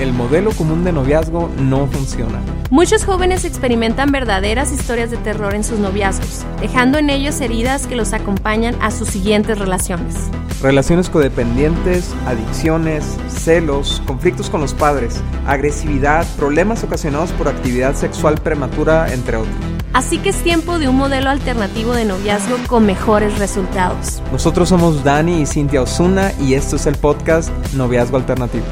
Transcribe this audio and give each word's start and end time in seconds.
el 0.00 0.12
modelo 0.14 0.50
común 0.52 0.82
de 0.84 0.92
noviazgo 0.92 1.50
no 1.58 1.86
funciona. 1.86 2.40
Muchos 2.70 3.04
jóvenes 3.04 3.44
experimentan 3.44 4.10
verdaderas 4.10 4.72
historias 4.72 5.10
de 5.10 5.18
terror 5.18 5.54
en 5.54 5.62
sus 5.62 5.78
noviazgos, 5.78 6.44
dejando 6.60 6.98
en 6.98 7.10
ellos 7.10 7.40
heridas 7.40 7.86
que 7.86 7.96
los 7.96 8.12
acompañan 8.12 8.74
a 8.80 8.90
sus 8.90 9.08
siguientes 9.08 9.58
relaciones. 9.58 10.14
Relaciones 10.62 11.08
codependientes, 11.08 12.14
adicciones, 12.26 13.16
celos, 13.28 14.02
conflictos 14.06 14.50
con 14.50 14.60
los 14.60 14.74
padres, 14.74 15.22
agresividad, 15.46 16.26
problemas 16.36 16.84
ocasionados 16.84 17.32
por 17.32 17.48
actividad 17.48 17.94
sexual 17.94 18.36
prematura, 18.36 19.12
entre 19.12 19.36
otros. 19.36 19.54
Así 19.92 20.18
que 20.18 20.28
es 20.28 20.36
tiempo 20.36 20.78
de 20.78 20.88
un 20.88 20.96
modelo 20.96 21.30
alternativo 21.30 21.92
de 21.92 22.04
noviazgo 22.04 22.56
con 22.68 22.86
mejores 22.86 23.38
resultados. 23.38 24.22
Nosotros 24.30 24.68
somos 24.68 25.02
Dani 25.02 25.42
y 25.42 25.46
Cintia 25.46 25.82
Osuna 25.82 26.32
y 26.40 26.54
esto 26.54 26.76
es 26.76 26.86
el 26.86 26.94
podcast 26.94 27.50
Noviazgo 27.74 28.16
Alternativo. 28.16 28.64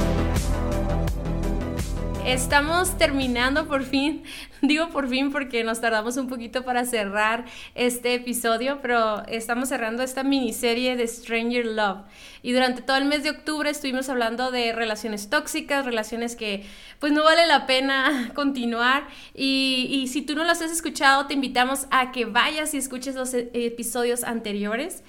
Estamos 2.48 2.97
terminando 2.97 3.69
por 3.69 3.84
fin, 3.84 4.23
digo 4.62 4.89
por 4.89 5.06
fin 5.06 5.30
porque 5.30 5.65
nos 5.65 5.83
tardamos 5.83 6.16
un 6.16 6.30
poquito 6.30 6.65
para 6.65 6.87
cerrar 6.87 7.45
este 7.75 8.15
episodio, 8.15 8.79
pero 8.80 9.23
estamos 9.27 9.69
cerrando 9.69 10.02
esta 10.02 10.23
miniserie 10.23 10.97
de 10.97 11.06
Stranger 11.06 11.66
Love. 11.66 12.06
Y 12.42 12.53
durante 12.53 12.80
todo 12.80 12.97
el 12.97 13.05
mes 13.05 13.23
de 13.23 13.29
octubre 13.29 13.69
estuvimos 13.69 14.09
hablando 14.09 14.51
de 14.51 14.73
relaciones 14.73 15.29
tóxicas, 15.29 15.84
relaciones 15.84 16.37
que 16.37 16.65
pues 17.01 17.12
no 17.12 17.23
vale 17.23 17.47
la 17.47 17.66
pena 17.66 18.30
continuar. 18.34 19.06
Y, 19.34 19.87
y 19.91 20.09
si 20.09 20.23
tú 20.23 20.34
no 20.34 20.42
las 20.42 20.62
has 20.62 20.70
escuchado, 20.70 21.27
te 21.27 21.34
invitamos 21.34 21.87
a 21.91 22.12
que 22.12 22.25
vayas 22.25 22.73
y 22.73 22.78
escuches 22.78 23.15
los 23.15 23.34
e-, 23.34 23.51
episodios 23.53 24.25
anteriores. 24.25 25.03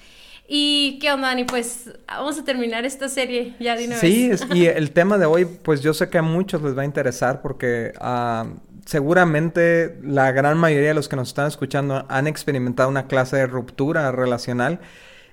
¿Y 0.52 0.98
qué 0.98 1.12
onda, 1.12 1.28
Dani? 1.28 1.44
Pues 1.44 1.92
vamos 2.08 2.36
a 2.36 2.44
terminar 2.44 2.84
esta 2.84 3.08
serie 3.08 3.54
ya 3.60 3.76
de 3.76 3.86
una 3.86 3.94
sí, 3.94 4.30
vez. 4.30 4.40
Sí, 4.40 4.58
y 4.58 4.66
el 4.66 4.90
tema 4.90 5.16
de 5.16 5.24
hoy, 5.24 5.44
pues 5.44 5.80
yo 5.80 5.94
sé 5.94 6.08
que 6.08 6.18
a 6.18 6.22
muchos 6.22 6.60
les 6.60 6.76
va 6.76 6.82
a 6.82 6.84
interesar 6.84 7.40
porque 7.40 7.92
uh, 8.00 8.58
seguramente 8.84 10.00
la 10.02 10.32
gran 10.32 10.58
mayoría 10.58 10.88
de 10.88 10.94
los 10.94 11.08
que 11.08 11.14
nos 11.14 11.28
están 11.28 11.46
escuchando 11.46 12.04
han 12.08 12.26
experimentado 12.26 12.88
una 12.88 13.06
clase 13.06 13.36
de 13.36 13.46
ruptura 13.46 14.10
relacional 14.10 14.80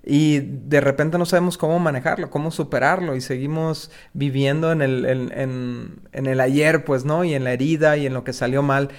y 0.05 0.37
de 0.39 0.81
repente 0.81 1.17
no 1.17 1.25
sabemos 1.25 1.57
cómo 1.57 1.79
manejarlo, 1.79 2.29
cómo 2.29 2.51
superarlo 2.51 3.15
y 3.15 3.21
seguimos 3.21 3.89
viviendo 4.13 4.71
en 4.71 4.83
el, 4.83 5.03
en, 5.05 5.31
en, 5.35 5.99
en 6.11 6.27
el 6.27 6.39
ayer, 6.39 6.85
pues, 6.85 7.05
¿no? 7.05 7.23
Y 7.23 7.33
en 7.33 7.43
la 7.43 7.53
herida 7.53 7.97
y 7.97 8.05
en 8.05 8.13
lo 8.13 8.23
que 8.23 8.33
salió 8.33 8.61
mal. 8.61 8.89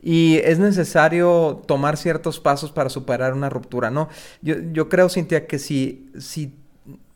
Y 0.00 0.36
es 0.44 0.58
necesario 0.58 1.62
tomar 1.66 1.96
ciertos 1.96 2.38
pasos 2.40 2.70
para 2.70 2.88
superar 2.88 3.34
una 3.34 3.50
ruptura, 3.50 3.90
¿no? 3.90 4.08
Yo, 4.42 4.56
yo 4.72 4.88
creo, 4.88 5.08
Cintia, 5.08 5.46
que 5.46 5.58
si, 5.58 6.08
si 6.18 6.54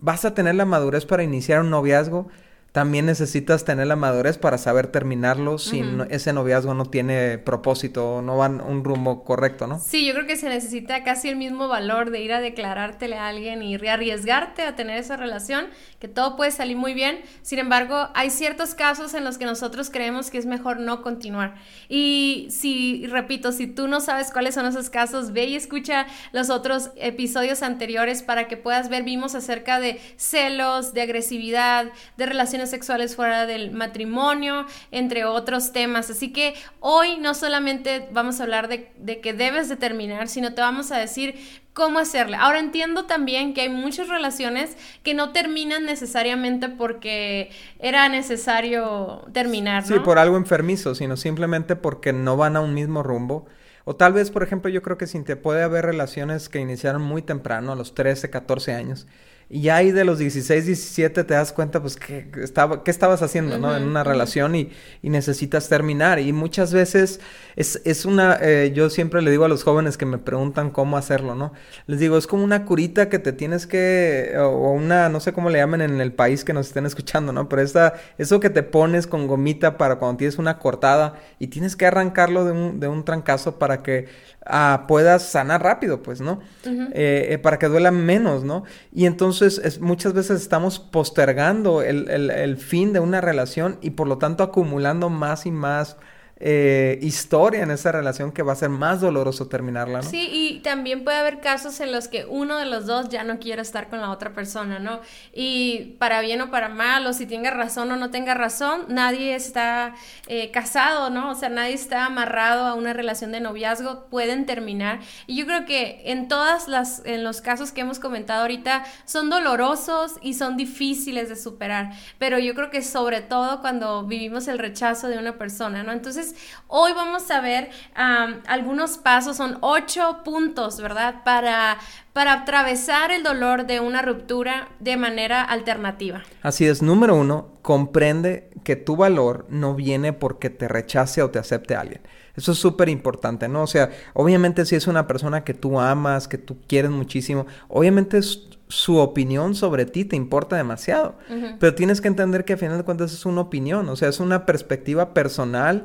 vas 0.01 0.25
a 0.25 0.35
tener 0.35 0.57
la 0.57 0.65
madurez 0.65 1.07
para 1.07 1.23
iniciar 1.23 1.61
un 1.61 1.71
noviazgo, 1.71 2.29
también 2.73 3.05
necesitas 3.05 3.67
tener 3.67 3.87
la 3.87 3.97
madurez 3.97 4.39
para 4.39 4.57
saber 4.57 4.87
terminarlo 4.87 5.59
si 5.59 5.85
ese 6.09 6.33
noviazgo 6.33 6.73
no 6.73 6.87
tiene 6.87 7.37
propósito, 7.37 8.23
no 8.23 8.39
va 8.39 8.49
un 8.49 8.83
rumbo 8.83 9.25
correcto, 9.25 9.67
¿no? 9.67 9.79
Sí, 9.79 10.07
yo 10.07 10.15
creo 10.15 10.27
que 10.27 10.37
se 10.37 10.49
necesita 10.49 11.05
casi 11.05 11.29
el 11.29 11.37
mismo 11.37 11.69
valor 11.69 12.11
de 12.11 12.23
ir 12.23 12.33
a 12.33 12.41
declarártele 12.41 13.19
a 13.19 13.29
alguien 13.29 13.63
y 13.63 13.75
arriesgarte 13.75 14.63
a 14.63 14.75
tener 14.75 14.97
esa 14.97 15.19
relación, 15.19 15.67
que 15.99 16.09
todo 16.09 16.35
puede 16.35 16.51
salir 16.51 16.79
muy 16.79 16.95
bien. 16.95 17.21
Sin 17.43 17.59
embargo, 17.59 18.09
hay 18.15 18.31
ciertos 18.31 18.75
casos 18.75 19.13
en 19.13 19.25
los 19.25 19.37
que 19.37 19.45
nosotros 19.45 19.91
creemos 19.91 20.31
que 20.31 20.39
es 20.39 20.47
mejor 20.47 20.81
no 20.81 21.03
continuar. 21.03 21.57
Y 21.91 22.49
si, 22.51 23.07
repito, 23.07 23.53
si 23.53 23.67
tú 23.67 23.87
no 23.87 24.01
sabes 24.01 24.31
cuáles 24.31 24.55
son 24.55 24.65
esos 24.65 24.89
casos, 24.89 25.33
ve 25.33 25.45
y 25.45 25.57
escucha 25.57 26.07
los 26.33 26.49
otros 26.49 26.91
episodios 26.97 27.63
anteriores 27.63 28.23
para 28.23 28.49
que 28.49 28.57
puedas 28.57 28.89
ver, 28.89 29.03
vimos 29.03 29.35
acerca 29.35 29.79
de 29.79 30.01
celos, 30.17 30.95
de 30.95 31.03
agresividad, 31.03 31.93
de 32.17 32.27
relaciones 32.27 32.62
sexuales 32.71 33.17
fuera 33.17 33.47
del 33.47 33.73
matrimonio, 33.73 34.67
entre 34.91 35.25
otros 35.25 35.73
temas. 35.73 36.11
Así 36.11 36.33
que 36.33 36.55
hoy 36.81 37.19
no 37.19 37.35
solamente 37.35 38.09
vamos 38.13 38.41
a 38.41 38.45
hablar 38.45 38.69
de, 38.69 38.93
de 38.99 39.21
que 39.21 39.33
debes 39.33 39.69
de 39.69 39.77
terminar, 39.77 40.29
sino 40.29 40.55
te 40.55 40.61
vamos 40.61 40.93
a 40.93 40.99
decir 40.99 41.35
cómo 41.73 41.99
hacerle. 41.99 42.37
Ahora 42.37 42.59
entiendo 42.59 43.07
también 43.07 43.55
que 43.55 43.63
hay 43.63 43.69
muchas 43.69 44.09
relaciones 44.09 44.77
que 45.03 45.15
no 45.15 45.33
terminan 45.33 45.85
necesariamente 45.85 46.69
porque 46.69 47.51
era 47.79 48.09
necesario 48.09 49.25
terminar. 49.33 49.83
¿no? 49.83 49.97
Sí, 49.97 50.01
por 50.01 50.19
algo 50.19 50.37
enfermizo, 50.37 50.95
sino 50.95 51.17
simplemente 51.17 51.77
porque 51.77 52.13
no 52.13 52.37
van 52.37 52.57
a 52.57 52.61
un 52.61 52.75
mismo 52.75 53.03
rumbo. 53.03 53.47
O 53.85 53.97
tal 53.97 54.13
vez, 54.13 54.31
por 54.31 54.43
ejemplo, 54.43 54.71
yo 54.71 54.83
creo 54.83 54.97
que 54.97 55.07
sin 55.07 55.25
te 55.25 55.35
puede 55.35 55.63
haber 55.63 55.85
relaciones 55.85 56.49
que 56.49 56.61
iniciaron 56.61 57.03
muy 57.03 57.23
temprano, 57.23 57.73
a 57.73 57.77
los 57.77 57.95
13, 57.95 58.31
14 58.31 58.75
años, 58.75 59.09
y 59.53 59.69
ahí 59.69 59.93
de 59.93 60.07
los 60.07 60.19
16, 60.19 60.65
17 60.65 61.25
te 61.25 61.35
das 61.35 61.53
cuenta, 61.53 61.83
pues, 61.83 61.97
que 61.97 62.27
estaba, 62.43 62.83
qué 62.83 62.91
estabas 62.91 63.21
haciendo, 63.21 63.59
¿no? 63.59 63.77
En 63.77 63.83
una 63.83 64.03
relación 64.03 64.55
y, 64.55 64.71
y, 65.03 65.11
necesitas 65.11 65.69
terminar. 65.69 66.19
Y 66.21 66.33
muchas 66.33 66.73
veces 66.73 67.21
es, 67.55 67.83
es 67.85 68.07
una, 68.07 68.39
eh, 68.41 68.73
yo 68.75 68.89
siempre 68.89 69.21
le 69.21 69.31
digo 69.31 69.45
a 69.45 69.51
los 69.51 69.63
jóvenes 69.63 69.99
que 69.99 70.07
me 70.07 70.17
preguntan 70.17 70.71
cómo 70.71 70.97
hacerlo, 70.97 71.35
¿no? 71.35 71.53
Les 71.87 72.01
digo, 72.01 72.17
es 72.17 72.27
como 72.27 72.45
una 72.45 72.65
curita 72.65 73.11
que 73.11 73.19
te 73.19 73.35
tienes 73.35 73.67
que, 73.67 74.33
o 74.39 74.73
una, 74.73 75.11
no 75.11 75.21
sé 75.21 75.35
cómo 75.35 75.51
le 75.51 75.59
llaman 75.59 75.83
en 75.83 76.01
el 76.01 76.15
país 76.15 76.45
que 76.45 76.55
nos 76.55 76.69
estén 76.69 76.87
escuchando, 76.87 77.35
¿no? 77.35 77.51
Pero 77.51 77.61
esta, 77.61 77.93
eso 78.17 78.41
que 78.41 78.49
te 78.49 78.63
pones 78.63 79.07
con 79.07 79.27
gomita 79.27 79.77
para 79.77 79.97
cuando 79.97 80.17
tienes 80.17 80.39
una 80.39 80.59
cortada 80.59 81.17
y 81.39 81.49
tienes 81.49 81.77
que 81.77 81.85
arrancarlo 81.85 82.47
de 82.47 82.53
un, 82.53 82.81
de 82.81 82.89
un 82.89 83.05
trancazo 83.05 83.59
para 83.59 83.83
que 83.83 84.09
ah, 84.47 84.85
puedas 84.89 85.23
sanar 85.23 85.63
rápido, 85.63 86.03
pues, 86.03 86.21
¿no? 86.21 86.41
Eh, 86.65 87.29
eh, 87.31 87.39
para 87.39 87.59
que 87.59 87.67
duela 87.67 87.91
menos, 87.91 88.45
¿no? 88.45 88.65
Y 88.93 89.07
entonces 89.07 89.61
es, 89.65 89.81
muchas 89.81 90.13
veces 90.13 90.41
estamos 90.41 90.79
postergando 90.79 91.83
el, 91.83 92.09
el, 92.11 92.31
el 92.31 92.57
fin 92.57 92.93
de 92.93 93.01
una 93.01 93.21
relación 93.21 93.79
y 93.81 93.91
por 93.91 94.09
lo 94.09 94.19
tanto 94.19 94.43
acumulando 94.43 95.09
más 95.11 95.47
y 95.47 95.51
más 95.51 95.97
eh, 96.45 96.99
historia 97.03 97.63
en 97.63 97.71
esa 97.71 97.93
relación 97.93 98.33
que 98.33 98.43
va 98.43 98.53
a 98.53 98.57
ser 98.57 98.69
más 98.69 99.01
doloroso 99.01 99.47
terminarla, 99.47 100.03
¿no? 100.03 100.11
Sí, 100.11 100.29
y 100.29 100.59
también 100.59 101.05
puede 101.05 101.17
haber 101.17 101.41
casos 101.41 101.79
en 101.79 101.93
los 101.93 102.09
que 102.09 102.25
uno 102.25 102.57
de 102.57 102.67
los 102.67 102.87
dos 102.87 103.09
ya 103.11 103.23
no 103.23 103.39
quiere 103.39 103.63
estar 103.63 103.89
con 103.89 104.01
la 104.01 104.11
otra 104.11 104.33
persona, 104.33 104.81
¿no? 104.81 105.01
Y 105.33 105.95
para 106.01 106.21
bien 106.21 106.41
o 106.41 106.51
para 106.51 106.69
mal, 106.69 107.07
o 107.07 107.13
si 107.13 107.27
tenga 107.27 107.53
razón 107.53 107.93
o 107.93 107.97
no 107.97 108.11
tenga 108.11 108.35
razón, 108.35 108.87
nadie 108.89 109.37
está 109.37 109.95
eh, 110.27 110.51
casado, 110.51 111.11
¿no? 111.11 111.31
O 111.31 111.37
sea, 111.37 111.49
nadie 111.49 111.75
está 111.75 112.07
amarrado 112.07 112.67
a 112.67 112.75
una 112.75 112.93
relación 112.93 113.31
de 113.31 113.39
noviazgo, 113.39 114.07
pueden 114.11 114.45
terminar. 114.45 114.99
Y 115.29 115.37
yo 115.37 115.47
creo 115.47 115.65
que 115.65 116.03
en 116.07 116.27
todas 116.27 116.67
las, 116.67 117.03
en 117.05 117.23
los 117.23 117.41
casos 117.41 117.71
que 117.71 117.83
hemos 117.83 118.01
comentado 118.01 118.43
ahorita, 118.43 118.83
son 119.05 119.31
dolorosos 119.31 120.15
y 120.21 120.35
son 120.35 120.57
difíciles 120.57 121.29
de 121.29 121.37
superar, 121.37 121.93
pero 122.19 122.41
yo 122.41 122.53
creo 122.57 122.71
que 122.71 122.83
sobre 122.83 123.21
todo 123.21 123.61
cuando 123.61 124.03
vivimos 124.03 124.49
el 124.49 124.59
rechazo 124.59 125.07
de 125.07 125.19
una 125.19 125.39
persona, 125.39 125.85
¿no? 125.85 125.93
Entonces, 125.93 126.32
hoy 126.69 126.93
vamos 126.93 127.31
a 127.31 127.41
ver 127.41 127.71
algunos 127.95 128.99
pasos, 128.99 129.37
son 129.37 129.59
ocho 129.61 130.21
puntos, 130.25 130.81
¿verdad? 130.81 131.23
Para, 131.25 131.79
para 132.13 132.33
atravesar 132.33 133.11
el 133.11 133.23
dolor 133.23 133.67
de 133.67 133.81
una 133.81 134.03
ruptura 134.03 134.69
de 134.81 134.97
manera 134.97 135.43
alternativa. 135.43 136.23
Así 136.43 136.67
es, 136.67 136.83
número 136.83 137.15
uno, 137.15 137.49
comprende 137.63 138.51
que 138.65 138.77
tu 138.77 138.97
valor 138.97 139.47
no 139.49 139.75
viene 139.75 140.13
porque 140.13 140.51
te 140.51 140.69
rechace 140.69 141.23
o 141.23 141.31
te 141.31 141.39
acepte 141.39 141.75
alguien. 141.75 142.03
Eso 142.35 142.53
es 142.53 142.59
súper 142.59 142.89
importante, 142.89 143.49
¿no? 143.49 143.63
O 143.63 143.67
sea, 143.67 143.91
obviamente 144.15 144.65
si 144.65 144.75
es 144.75 144.87
una 144.87 145.07
persona 145.07 145.45
que 145.45 145.53
tú 145.53 145.79
amas, 145.79 146.29
que 146.29 146.39
tú 146.39 146.59
quieres 146.67 146.91
muchísimo, 146.91 147.47
obviamente 147.69 148.21
su 148.69 148.97
opinión 148.97 149.55
sobre 149.55 149.85
ti 149.85 150.07
te 150.07 150.17
importa 150.17 150.57
demasiado. 150.57 151.17
Pero 151.61 151.75
tienes 151.75 152.01
que 152.01 152.09
entender 152.09 152.45
que 152.45 152.55
a 152.55 152.57
final 152.57 152.79
de 152.79 152.85
cuentas 152.85 153.13
es 153.13 153.27
una 153.27 153.43
opinión, 153.43 153.89
o 153.89 153.97
sea, 153.97 154.09
es 154.09 154.19
una 154.19 154.47
perspectiva 154.47 155.13
personal 155.13 155.85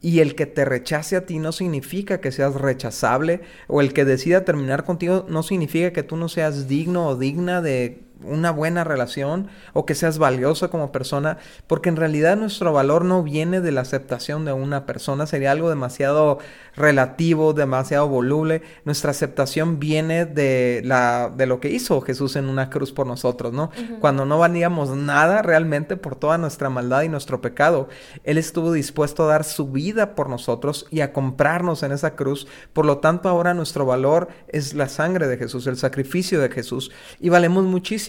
y 0.00 0.20
el 0.20 0.34
que 0.34 0.46
te 0.46 0.64
rechace 0.64 1.16
a 1.16 1.26
ti 1.26 1.38
no 1.38 1.52
significa 1.52 2.20
que 2.20 2.32
seas 2.32 2.54
rechazable 2.54 3.40
o 3.66 3.80
el 3.80 3.92
que 3.92 4.04
decida 4.04 4.44
terminar 4.44 4.84
contigo 4.84 5.26
no 5.28 5.42
significa 5.42 5.92
que 5.92 6.02
tú 6.02 6.16
no 6.16 6.28
seas 6.28 6.68
digno 6.68 7.08
o 7.08 7.16
digna 7.16 7.60
de 7.62 8.07
una 8.22 8.50
buena 8.50 8.84
relación 8.84 9.48
o 9.72 9.86
que 9.86 9.94
seas 9.94 10.18
valioso 10.18 10.70
como 10.70 10.92
persona, 10.92 11.38
porque 11.66 11.88
en 11.88 11.96
realidad 11.96 12.36
nuestro 12.36 12.72
valor 12.72 13.04
no 13.04 13.22
viene 13.22 13.60
de 13.60 13.72
la 13.72 13.82
aceptación 13.82 14.44
de 14.44 14.52
una 14.52 14.86
persona, 14.86 15.26
sería 15.26 15.52
algo 15.52 15.68
demasiado 15.68 16.38
relativo, 16.74 17.52
demasiado 17.52 18.08
voluble. 18.08 18.62
Nuestra 18.84 19.10
aceptación 19.10 19.78
viene 19.78 20.26
de 20.26 20.82
la 20.84 21.32
de 21.34 21.46
lo 21.46 21.60
que 21.60 21.70
hizo 21.70 22.00
Jesús 22.00 22.36
en 22.36 22.48
una 22.48 22.70
cruz 22.70 22.92
por 22.92 23.06
nosotros, 23.06 23.52
¿no? 23.52 23.70
Cuando 24.00 24.24
no 24.24 24.38
valíamos 24.38 24.90
nada 24.90 25.42
realmente 25.42 25.96
por 25.96 26.16
toda 26.16 26.38
nuestra 26.38 26.70
maldad 26.70 27.02
y 27.02 27.08
nuestro 27.08 27.40
pecado, 27.40 27.88
él 28.24 28.38
estuvo 28.38 28.72
dispuesto 28.72 29.24
a 29.24 29.28
dar 29.28 29.44
su 29.44 29.68
vida 29.68 30.14
por 30.14 30.28
nosotros 30.28 30.86
y 30.90 31.00
a 31.00 31.12
comprarnos 31.12 31.82
en 31.82 31.92
esa 31.92 32.14
cruz. 32.16 32.48
Por 32.72 32.86
lo 32.86 32.98
tanto, 32.98 33.28
ahora 33.28 33.54
nuestro 33.54 33.86
valor 33.86 34.28
es 34.48 34.74
la 34.74 34.88
sangre 34.88 35.28
de 35.28 35.36
Jesús, 35.36 35.66
el 35.66 35.76
sacrificio 35.76 36.40
de 36.40 36.48
Jesús 36.48 36.90
y 37.20 37.28
valemos 37.28 37.64
muchísimo 37.64 38.07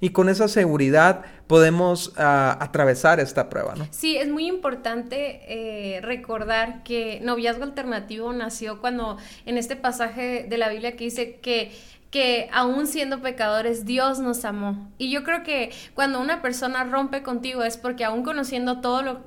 Y 0.00 0.10
con 0.10 0.28
esa 0.28 0.48
seguridad 0.48 1.24
podemos 1.46 2.12
ah, 2.16 2.56
atravesar 2.60 3.20
esta 3.20 3.48
prueba, 3.48 3.74
¿no? 3.76 3.86
Sí, 3.90 4.16
es 4.16 4.28
muy 4.28 4.46
importante 4.46 5.40
eh, 5.48 6.00
recordar 6.00 6.82
que 6.82 7.20
noviazgo 7.22 7.64
alternativo 7.64 8.32
nació 8.32 8.80
cuando 8.80 9.16
en 9.44 9.58
este 9.58 9.76
pasaje 9.76 10.46
de 10.48 10.58
la 10.58 10.68
Biblia 10.68 10.96
que 10.96 11.04
dice 11.04 11.36
que 11.36 11.72
que 12.10 12.48
aún 12.52 12.86
siendo 12.86 13.20
pecadores, 13.20 13.84
Dios 13.84 14.20
nos 14.20 14.44
amó. 14.44 14.90
Y 14.96 15.10
yo 15.10 15.24
creo 15.24 15.42
que 15.42 15.72
cuando 15.94 16.20
una 16.20 16.40
persona 16.40 16.84
rompe 16.84 17.22
contigo 17.22 17.62
es 17.62 17.76
porque 17.76 18.04
aún 18.04 18.22
conociendo 18.22 18.80
todo 18.80 19.02
lo, 19.02 19.20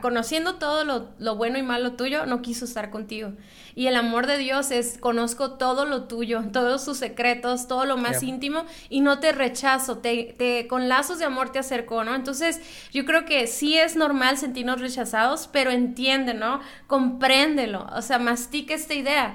conociendo 0.00 0.56
todo 0.56 0.84
lo, 0.84 1.10
lo, 1.18 1.36
bueno 1.36 1.58
y 1.58 1.62
malo 1.62 1.92
tuyo, 1.92 2.26
no 2.26 2.42
quiso 2.42 2.64
estar 2.64 2.90
contigo. 2.90 3.32
Y 3.74 3.88
el 3.88 3.96
amor 3.96 4.26
de 4.26 4.38
Dios 4.38 4.70
es, 4.70 4.98
conozco 4.98 5.52
todo 5.52 5.84
lo 5.84 6.04
tuyo, 6.04 6.42
todos 6.52 6.84
sus 6.84 6.98
secretos, 6.98 7.68
todo 7.68 7.84
lo 7.84 7.96
más 7.96 8.22
íntimo, 8.22 8.64
y 8.88 9.00
no 9.00 9.18
te 9.18 9.32
rechazo, 9.32 9.98
te, 9.98 10.34
te, 10.38 10.66
con 10.66 10.88
lazos 10.88 11.18
de 11.18 11.26
amor 11.26 11.50
te 11.50 11.58
acerco, 11.58 12.04
¿no? 12.04 12.14
Entonces, 12.14 12.60
yo 12.92 13.04
creo 13.04 13.24
que 13.24 13.46
sí 13.46 13.78
es 13.78 13.96
normal 13.96 14.38
sentirnos 14.38 14.80
rechazados, 14.80 15.48
pero 15.52 15.70
entiende, 15.70 16.32
¿no? 16.34 16.60
Compréndelo, 16.86 17.86
o 17.94 18.02
sea, 18.02 18.18
mastica 18.18 18.74
esta 18.74 18.94
idea 18.94 19.34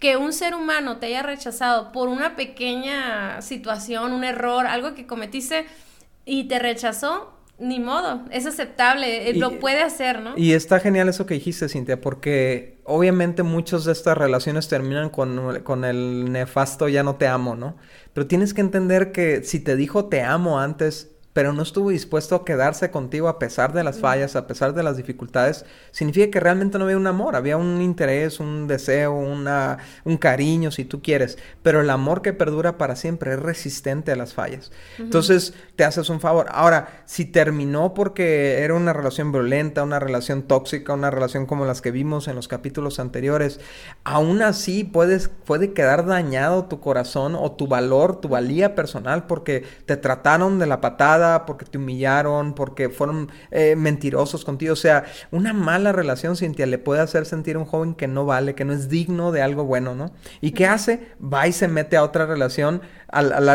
que 0.00 0.16
un 0.16 0.32
ser 0.32 0.54
humano 0.54 0.96
te 0.96 1.06
haya 1.06 1.22
rechazado 1.22 1.92
por 1.92 2.08
una 2.08 2.34
pequeña 2.34 3.42
situación, 3.42 4.12
un 4.12 4.24
error, 4.24 4.66
algo 4.66 4.94
que 4.94 5.06
cometiste 5.06 5.66
y 6.24 6.44
te 6.44 6.58
rechazó, 6.58 7.39
ni 7.60 7.78
modo, 7.78 8.22
es 8.30 8.46
aceptable, 8.46 9.30
eh, 9.30 9.34
lo 9.34 9.60
puede 9.60 9.82
hacer, 9.82 10.20
¿no? 10.22 10.36
Y 10.36 10.52
está 10.52 10.80
genial 10.80 11.08
eso 11.08 11.26
que 11.26 11.34
dijiste, 11.34 11.68
Cintia, 11.68 12.00
porque 12.00 12.78
obviamente 12.84 13.42
muchas 13.42 13.84
de 13.84 13.92
estas 13.92 14.16
relaciones 14.16 14.68
terminan 14.68 15.10
con, 15.10 15.60
con, 15.62 15.84
el 15.84 16.32
nefasto 16.32 16.88
ya 16.88 17.02
no 17.02 17.16
te 17.16 17.26
amo, 17.26 17.56
¿no? 17.56 17.76
Pero 18.14 18.26
tienes 18.26 18.54
que 18.54 18.62
entender 18.62 19.12
que 19.12 19.44
si 19.44 19.60
te 19.60 19.76
dijo 19.76 20.06
te 20.06 20.22
amo 20.22 20.58
antes, 20.58 21.10
pero 21.32 21.52
no 21.52 21.62
estuvo 21.62 21.90
dispuesto 21.90 22.34
a 22.34 22.44
quedarse 22.44 22.90
contigo 22.90 23.28
a 23.28 23.38
pesar 23.38 23.72
de 23.72 23.84
las 23.84 24.00
fallas, 24.00 24.34
a 24.34 24.46
pesar 24.46 24.74
de 24.74 24.82
las 24.82 24.96
dificultades, 24.96 25.64
significa 25.92 26.30
que 26.30 26.40
realmente 26.40 26.78
no 26.78 26.84
había 26.84 26.96
un 26.96 27.06
amor, 27.06 27.36
había 27.36 27.56
un 27.56 27.80
interés, 27.80 28.40
un 28.40 28.66
deseo, 28.66 29.14
una, 29.14 29.78
un 30.04 30.16
cariño, 30.16 30.72
si 30.72 30.84
tú 30.84 31.02
quieres, 31.02 31.38
pero 31.62 31.80
el 31.80 31.90
amor 31.90 32.22
que 32.22 32.32
perdura 32.32 32.78
para 32.78 32.96
siempre 32.96 33.34
es 33.34 33.38
resistente 33.40 34.10
a 34.10 34.16
las 34.16 34.34
fallas. 34.34 34.72
Entonces, 34.98 35.54
te 35.76 35.84
haces 35.84 36.10
un 36.10 36.20
favor. 36.20 36.46
Ahora, 36.50 37.02
si 37.04 37.24
terminó 37.24 37.94
porque 37.94 38.62
era 38.62 38.74
una 38.74 38.92
relación 38.92 39.30
violenta, 39.30 39.84
una 39.84 40.00
relación 40.00 40.42
tóxica, 40.42 40.94
una 40.94 41.10
relación 41.10 41.46
como 41.46 41.64
las 41.64 41.80
que 41.80 41.92
vimos 41.92 42.26
en 42.26 42.34
los 42.34 42.48
capítulos 42.48 42.98
anteriores, 42.98 43.60
aún 44.02 44.42
así 44.42 44.82
puedes, 44.82 45.28
puede 45.28 45.72
quedar 45.72 46.06
dañado 46.06 46.64
tu 46.64 46.80
corazón 46.80 47.36
o 47.36 47.52
tu 47.52 47.68
valor, 47.68 48.20
tu 48.20 48.28
valía 48.28 48.74
personal, 48.74 49.26
porque 49.26 49.64
te 49.86 49.96
trataron 49.96 50.58
de 50.58 50.66
la 50.66 50.80
patada, 50.80 51.19
porque 51.46 51.64
te 51.64 51.78
humillaron, 51.78 52.54
porque 52.54 52.88
fueron 52.88 53.30
eh, 53.50 53.76
mentirosos 53.76 54.44
contigo. 54.44 54.72
O 54.72 54.76
sea, 54.76 55.04
una 55.30 55.52
mala 55.52 55.92
relación, 55.92 56.36
Cintia, 56.36 56.66
le 56.66 56.78
puede 56.78 57.00
hacer 57.00 57.26
sentir 57.26 57.56
a 57.56 57.58
un 57.58 57.64
joven 57.64 57.94
que 57.94 58.08
no 58.08 58.26
vale, 58.26 58.54
que 58.54 58.64
no 58.64 58.72
es 58.72 58.88
digno 58.88 59.32
de 59.32 59.42
algo 59.42 59.64
bueno, 59.64 59.94
¿no? 59.94 60.12
¿Y 60.40 60.52
qué 60.52 60.66
hace? 60.66 61.08
Va 61.22 61.46
y 61.46 61.52
se 61.52 61.68
mete 61.68 61.96
a 61.96 62.04
otra 62.04 62.26
relación 62.26 62.82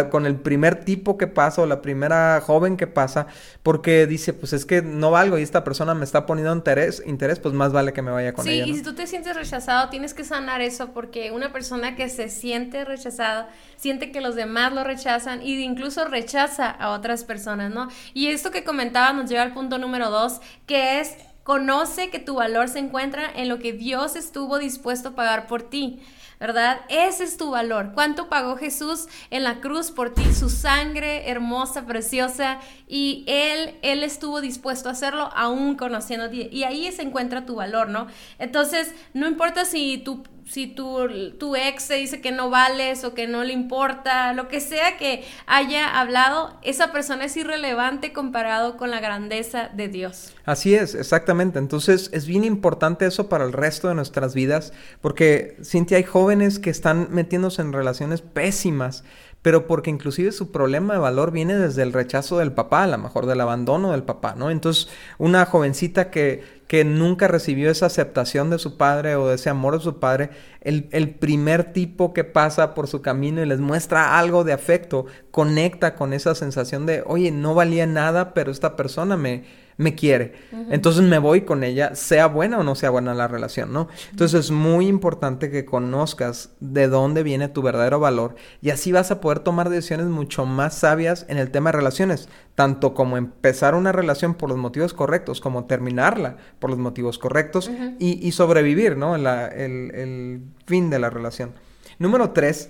con 0.10 0.26
el 0.26 0.36
primer 0.36 0.84
tipo 0.84 1.18
que 1.18 1.28
pasa 1.28 1.62
o 1.62 1.66
la 1.66 1.82
primera 1.82 2.42
joven 2.46 2.78
que 2.78 2.88
pasa, 2.88 3.28
porque 3.64 4.08
dice, 4.08 4.34
pues 4.34 4.54
es 4.54 4.66
que 4.66 4.82
no 4.82 5.12
valgo 5.12 5.38
y 5.38 5.42
esta 5.42 5.64
persona 5.64 5.94
me 5.94 6.04
está 6.04 6.26
poniendo 6.26 6.54
interés, 6.54 7.02
interés 7.06 7.40
pues 7.40 7.54
más 7.54 7.72
vale 7.72 7.94
que 7.94 8.02
me 8.02 8.12
vaya 8.12 8.34
con 8.34 8.48
ella. 8.48 8.66
Sí, 8.66 8.72
y 8.72 8.76
si 8.76 8.84
tú 8.84 8.94
te 8.94 9.08
sientes 9.08 9.36
rechazado, 9.36 9.90
tienes 9.90 10.14
que 10.14 10.24
sanar 10.24 10.62
eso, 10.62 10.92
porque 10.94 11.32
una 11.32 11.52
persona 11.52 11.96
que 11.96 12.10
se 12.10 12.30
siente 12.30 12.86
rechazada, 12.86 13.50
siente 13.78 14.12
que 14.12 14.22
los 14.22 14.36
demás 14.36 14.74
lo 14.74 14.84
rechazan 14.84 15.42
y 15.42 15.62
incluso 15.64 16.06
rechaza 16.06 16.70
a 16.70 16.92
otras 16.92 17.24
personas, 17.24 17.74
¿no? 17.74 17.88
Y 18.14 18.28
esto 18.28 18.52
que 18.52 18.64
comentaba 18.64 19.14
nos 19.14 19.30
lleva 19.30 19.44
al 19.44 19.54
punto 19.54 19.78
número 19.78 20.10
dos, 20.10 20.42
que 20.66 21.00
es 21.00 21.16
conoce 21.44 22.10
que 22.10 22.18
tu 22.18 22.36
valor 22.36 22.70
se 22.70 22.80
encuentra 22.80 23.30
en 23.36 23.50
lo 23.50 23.60
que 23.60 23.72
Dios 23.72 24.16
estuvo 24.16 24.58
dispuesto 24.58 25.10
a 25.10 25.16
pagar 25.16 25.46
por 25.46 25.62
ti. 25.62 26.00
¿Verdad? 26.40 26.82
Ese 26.90 27.24
es 27.24 27.38
tu 27.38 27.52
valor. 27.52 27.92
¿Cuánto 27.94 28.30
pagó 28.30 28.58
Jesús 28.58 29.08
en 29.30 29.44
la 29.44 29.62
cruz 29.62 29.92
por 29.92 30.14
ti? 30.14 30.34
Su 30.34 30.50
sangre 30.50 31.30
hermosa, 31.30 31.86
preciosa, 31.86 32.60
y 32.88 33.24
Él, 33.28 33.76
Él 33.82 34.04
estuvo 34.04 34.42
dispuesto 34.42 34.90
a 34.90 34.94
hacerlo 34.94 35.30
aún 35.36 35.76
conociéndote. 35.76 36.50
Y 36.52 36.64
ahí 36.64 36.92
se 36.92 37.04
encuentra 37.04 37.46
tu 37.46 37.56
valor, 37.56 37.90
¿no? 37.90 38.08
Entonces, 38.40 38.94
no 39.14 39.28
importa 39.28 39.66
si 39.66 39.98
tú 39.98 40.24
si 40.46 40.68
tu, 40.68 40.98
tu 41.40 41.56
ex 41.56 41.88
te 41.88 41.96
dice 41.96 42.22
que 42.22 42.32
no 42.32 42.50
vales 42.50 43.04
o 43.04 43.14
que 43.14 43.28
no 43.28 43.44
le 43.44 43.54
importa, 43.54 44.34
lo 44.34 44.48
que 44.48 44.62
sea 44.62 44.98
que 44.98 45.24
haya 45.48 46.00
hablado, 46.00 46.58
esa 46.62 46.92
persona 46.92 47.26
es 47.26 47.36
irrelevante 47.36 48.14
comparado 48.14 48.78
con 48.78 48.92
la 48.92 49.00
grandeza 49.00 49.70
de 49.74 49.88
Dios. 49.88 50.34
Así 50.46 50.76
es, 50.76 50.94
exactamente. 50.94 51.58
Entonces 51.58 52.10
es 52.14 52.28
bien 52.28 52.44
importante 52.44 53.06
eso 53.06 53.28
para 53.28 53.44
el 53.44 53.54
resto 53.54 53.88
de 53.88 53.96
nuestras 53.96 54.36
vidas, 54.36 54.72
porque 55.02 55.58
Cintia, 55.64 55.98
hay 55.98 56.04
jóvenes 56.04 56.60
que 56.60 56.70
están 56.70 57.08
metiéndose 57.12 57.62
en 57.62 57.74
relaciones 57.74 58.22
pésimas 58.22 59.04
pero 59.46 59.68
porque 59.68 59.92
inclusive 59.92 60.32
su 60.32 60.50
problema 60.52 60.96
de 60.96 61.00
valor 61.00 61.30
viene 61.30 61.56
desde 61.56 61.84
el 61.84 61.94
rechazo 61.94 62.40
del 62.40 62.52
papá, 62.54 62.86
a 62.86 62.88
lo 62.88 62.98
mejor 62.98 63.28
del 63.28 63.42
abandono 63.42 63.92
del 63.92 64.02
papá, 64.02 64.34
¿no? 64.36 64.50
Entonces, 64.50 64.90
una 65.20 65.46
jovencita 65.46 66.10
que, 66.10 66.44
que 66.66 66.84
nunca 66.84 67.28
recibió 67.28 67.70
esa 67.70 67.86
aceptación 67.86 68.50
de 68.50 68.58
su 68.58 68.76
padre 68.76 69.16
o 69.18 69.28
de 69.28 69.36
ese 69.36 69.52
amor 69.52 69.78
de 69.78 69.84
su 69.84 70.00
padre, 70.00 70.32
el, 70.62 70.90
el, 70.92 71.12
primer 71.12 71.74
tipo 71.74 72.12
que 72.12 72.24
pasa 72.24 72.74
por 72.74 72.88
su 72.88 73.04
camino 73.04 73.40
y 73.44 73.46
les 73.46 73.60
muestra 73.60 74.18
algo 74.18 74.44
de 74.44 74.54
afecto, 74.54 75.06
conecta 75.30 75.94
con 75.94 76.14
esa 76.14 76.34
sensación 76.34 76.88
de, 76.88 77.04
oye, 77.06 77.30
no 77.30 77.54
valía 77.54 77.86
nada, 77.86 78.34
pero 78.34 78.52
esta 78.52 78.76
persona 78.76 79.16
me, 79.16 79.44
me 79.78 79.96
quiere. 79.96 80.34
Entonces 80.70 81.04
me 81.04 81.20
voy 81.20 81.42
con 81.42 81.64
ella, 81.64 81.96
sea 81.96 82.28
buena 82.28 82.60
o 82.60 82.64
no 82.64 82.76
sea 82.76 82.90
buena 82.90 83.14
la 83.14 83.28
relación, 83.28 83.74
¿no? 83.74 83.88
Entonces 84.12 84.46
es 84.46 84.52
muy 84.52 84.88
importante 84.88 85.52
que 85.52 85.66
conozcas 85.66 86.52
de 86.60 86.88
dónde 86.88 87.24
viene 87.24 87.50
tu 87.50 87.62
verdadero 87.62 88.00
valor 88.00 88.36
y 88.62 88.70
así 88.70 88.92
vas 88.92 89.12
a 89.12 89.20
poder 89.20 89.40
tomar 89.40 89.70
decisiones 89.70 90.08
mucho 90.08 90.46
más 90.46 90.76
sabias 90.76 91.26
en 91.28 91.38
el 91.38 91.52
tema 91.52 91.72
de 91.72 91.78
relaciones, 91.78 92.30
tanto 92.56 92.94
como 92.94 93.18
empezar 93.18 93.76
una 93.76 93.92
relación 93.92 94.36
por 94.36 94.50
los 94.50 94.58
motivos 94.58 94.94
correctos, 94.94 95.42
como 95.42 95.66
terminarla 95.66 96.38
por 96.60 96.70
los 96.70 96.80
motivos 96.80 97.20
correctos 97.20 97.70
y, 98.00 98.32
sobrevivir, 98.32 98.98
¿no? 98.98 99.16
el, 99.16 99.26
el 99.26 100.42
fin 100.66 100.90
de 100.90 101.00
la 101.00 101.10
relación. 101.10 101.54
Número 102.00 102.32
tres, 102.32 102.70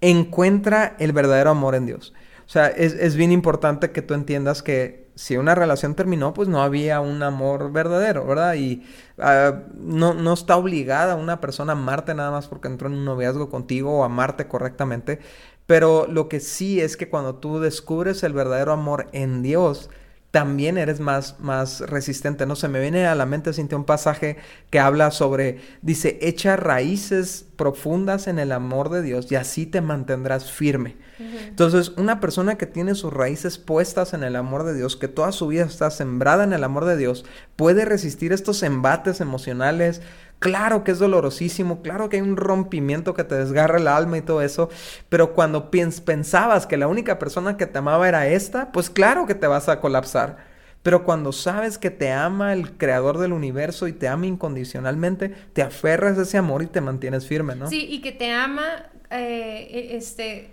encuentra 0.00 0.96
el 0.98 1.12
verdadero 1.12 1.50
amor 1.50 1.74
en 1.74 1.86
Dios. 1.86 2.12
O 2.50 2.52
sea, 2.52 2.66
es, 2.66 2.94
es, 2.94 3.14
bien 3.14 3.30
importante 3.30 3.92
que 3.92 4.02
tú 4.02 4.12
entiendas 4.12 4.60
que 4.60 5.06
si 5.14 5.36
una 5.36 5.54
relación 5.54 5.94
terminó, 5.94 6.34
pues 6.34 6.48
no 6.48 6.60
había 6.64 7.00
un 7.00 7.22
amor 7.22 7.70
verdadero, 7.70 8.26
¿verdad? 8.26 8.54
Y 8.54 8.82
uh, 9.18 9.70
no, 9.76 10.14
no 10.14 10.32
está 10.32 10.56
obligada 10.56 11.14
una 11.14 11.40
persona 11.40 11.74
a 11.74 11.76
amarte 11.76 12.12
nada 12.12 12.32
más 12.32 12.48
porque 12.48 12.66
entró 12.66 12.88
en 12.88 12.94
un 12.94 13.04
noviazgo 13.04 13.50
contigo 13.50 14.00
o 14.00 14.02
amarte 14.02 14.48
correctamente. 14.48 15.20
Pero 15.66 16.08
lo 16.08 16.28
que 16.28 16.40
sí 16.40 16.80
es 16.80 16.96
que 16.96 17.08
cuando 17.08 17.36
tú 17.36 17.60
descubres 17.60 18.24
el 18.24 18.32
verdadero 18.32 18.72
amor 18.72 19.06
en 19.12 19.44
Dios, 19.44 19.88
también 20.30 20.78
eres 20.78 21.00
más, 21.00 21.40
más 21.40 21.80
resistente. 21.80 22.46
No 22.46 22.54
se 22.54 22.68
me 22.68 22.80
viene 22.80 23.06
a 23.06 23.14
la 23.14 23.26
mente, 23.26 23.52
Cintia, 23.52 23.76
un 23.76 23.84
pasaje 23.84 24.36
que 24.70 24.78
habla 24.78 25.10
sobre, 25.10 25.60
dice, 25.82 26.18
echa 26.22 26.56
raíces 26.56 27.46
profundas 27.56 28.28
en 28.28 28.38
el 28.38 28.52
amor 28.52 28.90
de 28.90 29.02
Dios 29.02 29.30
y 29.30 29.34
así 29.34 29.66
te 29.66 29.80
mantendrás 29.80 30.50
firme. 30.50 30.96
Entonces, 31.18 31.90
una 31.98 32.20
persona 32.20 32.56
que 32.56 32.66
tiene 32.66 32.94
sus 32.94 33.12
raíces 33.12 33.58
puestas 33.58 34.14
en 34.14 34.22
el 34.22 34.36
amor 34.36 34.64
de 34.64 34.74
Dios, 34.74 34.96
que 34.96 35.08
toda 35.08 35.32
su 35.32 35.48
vida 35.48 35.64
está 35.64 35.90
sembrada 35.90 36.44
en 36.44 36.52
el 36.52 36.64
amor 36.64 36.86
de 36.86 36.96
Dios, 36.96 37.26
puede 37.56 37.84
resistir 37.84 38.32
estos 38.32 38.62
embates 38.62 39.20
emocionales, 39.20 40.00
Claro 40.40 40.84
que 40.84 40.90
es 40.90 40.98
dolorosísimo, 40.98 41.82
claro 41.82 42.08
que 42.08 42.16
hay 42.16 42.22
un 42.22 42.36
rompimiento 42.36 43.12
que 43.12 43.24
te 43.24 43.34
desgarra 43.34 43.78
el 43.78 43.86
alma 43.86 44.16
y 44.16 44.22
todo 44.22 44.40
eso, 44.40 44.70
pero 45.10 45.34
cuando 45.34 45.70
pensabas 45.70 46.66
que 46.66 46.78
la 46.78 46.88
única 46.88 47.18
persona 47.18 47.58
que 47.58 47.66
te 47.66 47.78
amaba 47.78 48.08
era 48.08 48.26
esta, 48.26 48.72
pues 48.72 48.88
claro 48.88 49.26
que 49.26 49.34
te 49.34 49.46
vas 49.46 49.68
a 49.68 49.80
colapsar. 49.80 50.48
Pero 50.82 51.04
cuando 51.04 51.32
sabes 51.32 51.76
que 51.76 51.90
te 51.90 52.10
ama 52.10 52.54
el 52.54 52.78
creador 52.78 53.18
del 53.18 53.34
universo 53.34 53.86
y 53.86 53.92
te 53.92 54.08
ama 54.08 54.26
incondicionalmente, 54.26 55.28
te 55.52 55.60
aferras 55.60 56.18
a 56.18 56.22
ese 56.22 56.38
amor 56.38 56.62
y 56.62 56.68
te 56.68 56.80
mantienes 56.80 57.26
firme, 57.26 57.54
¿no? 57.54 57.68
Sí, 57.68 57.86
y 57.90 58.00
que 58.00 58.12
te 58.12 58.32
ama, 58.32 58.86
eh, 59.10 59.68
e, 59.70 59.96
este 59.96 60.52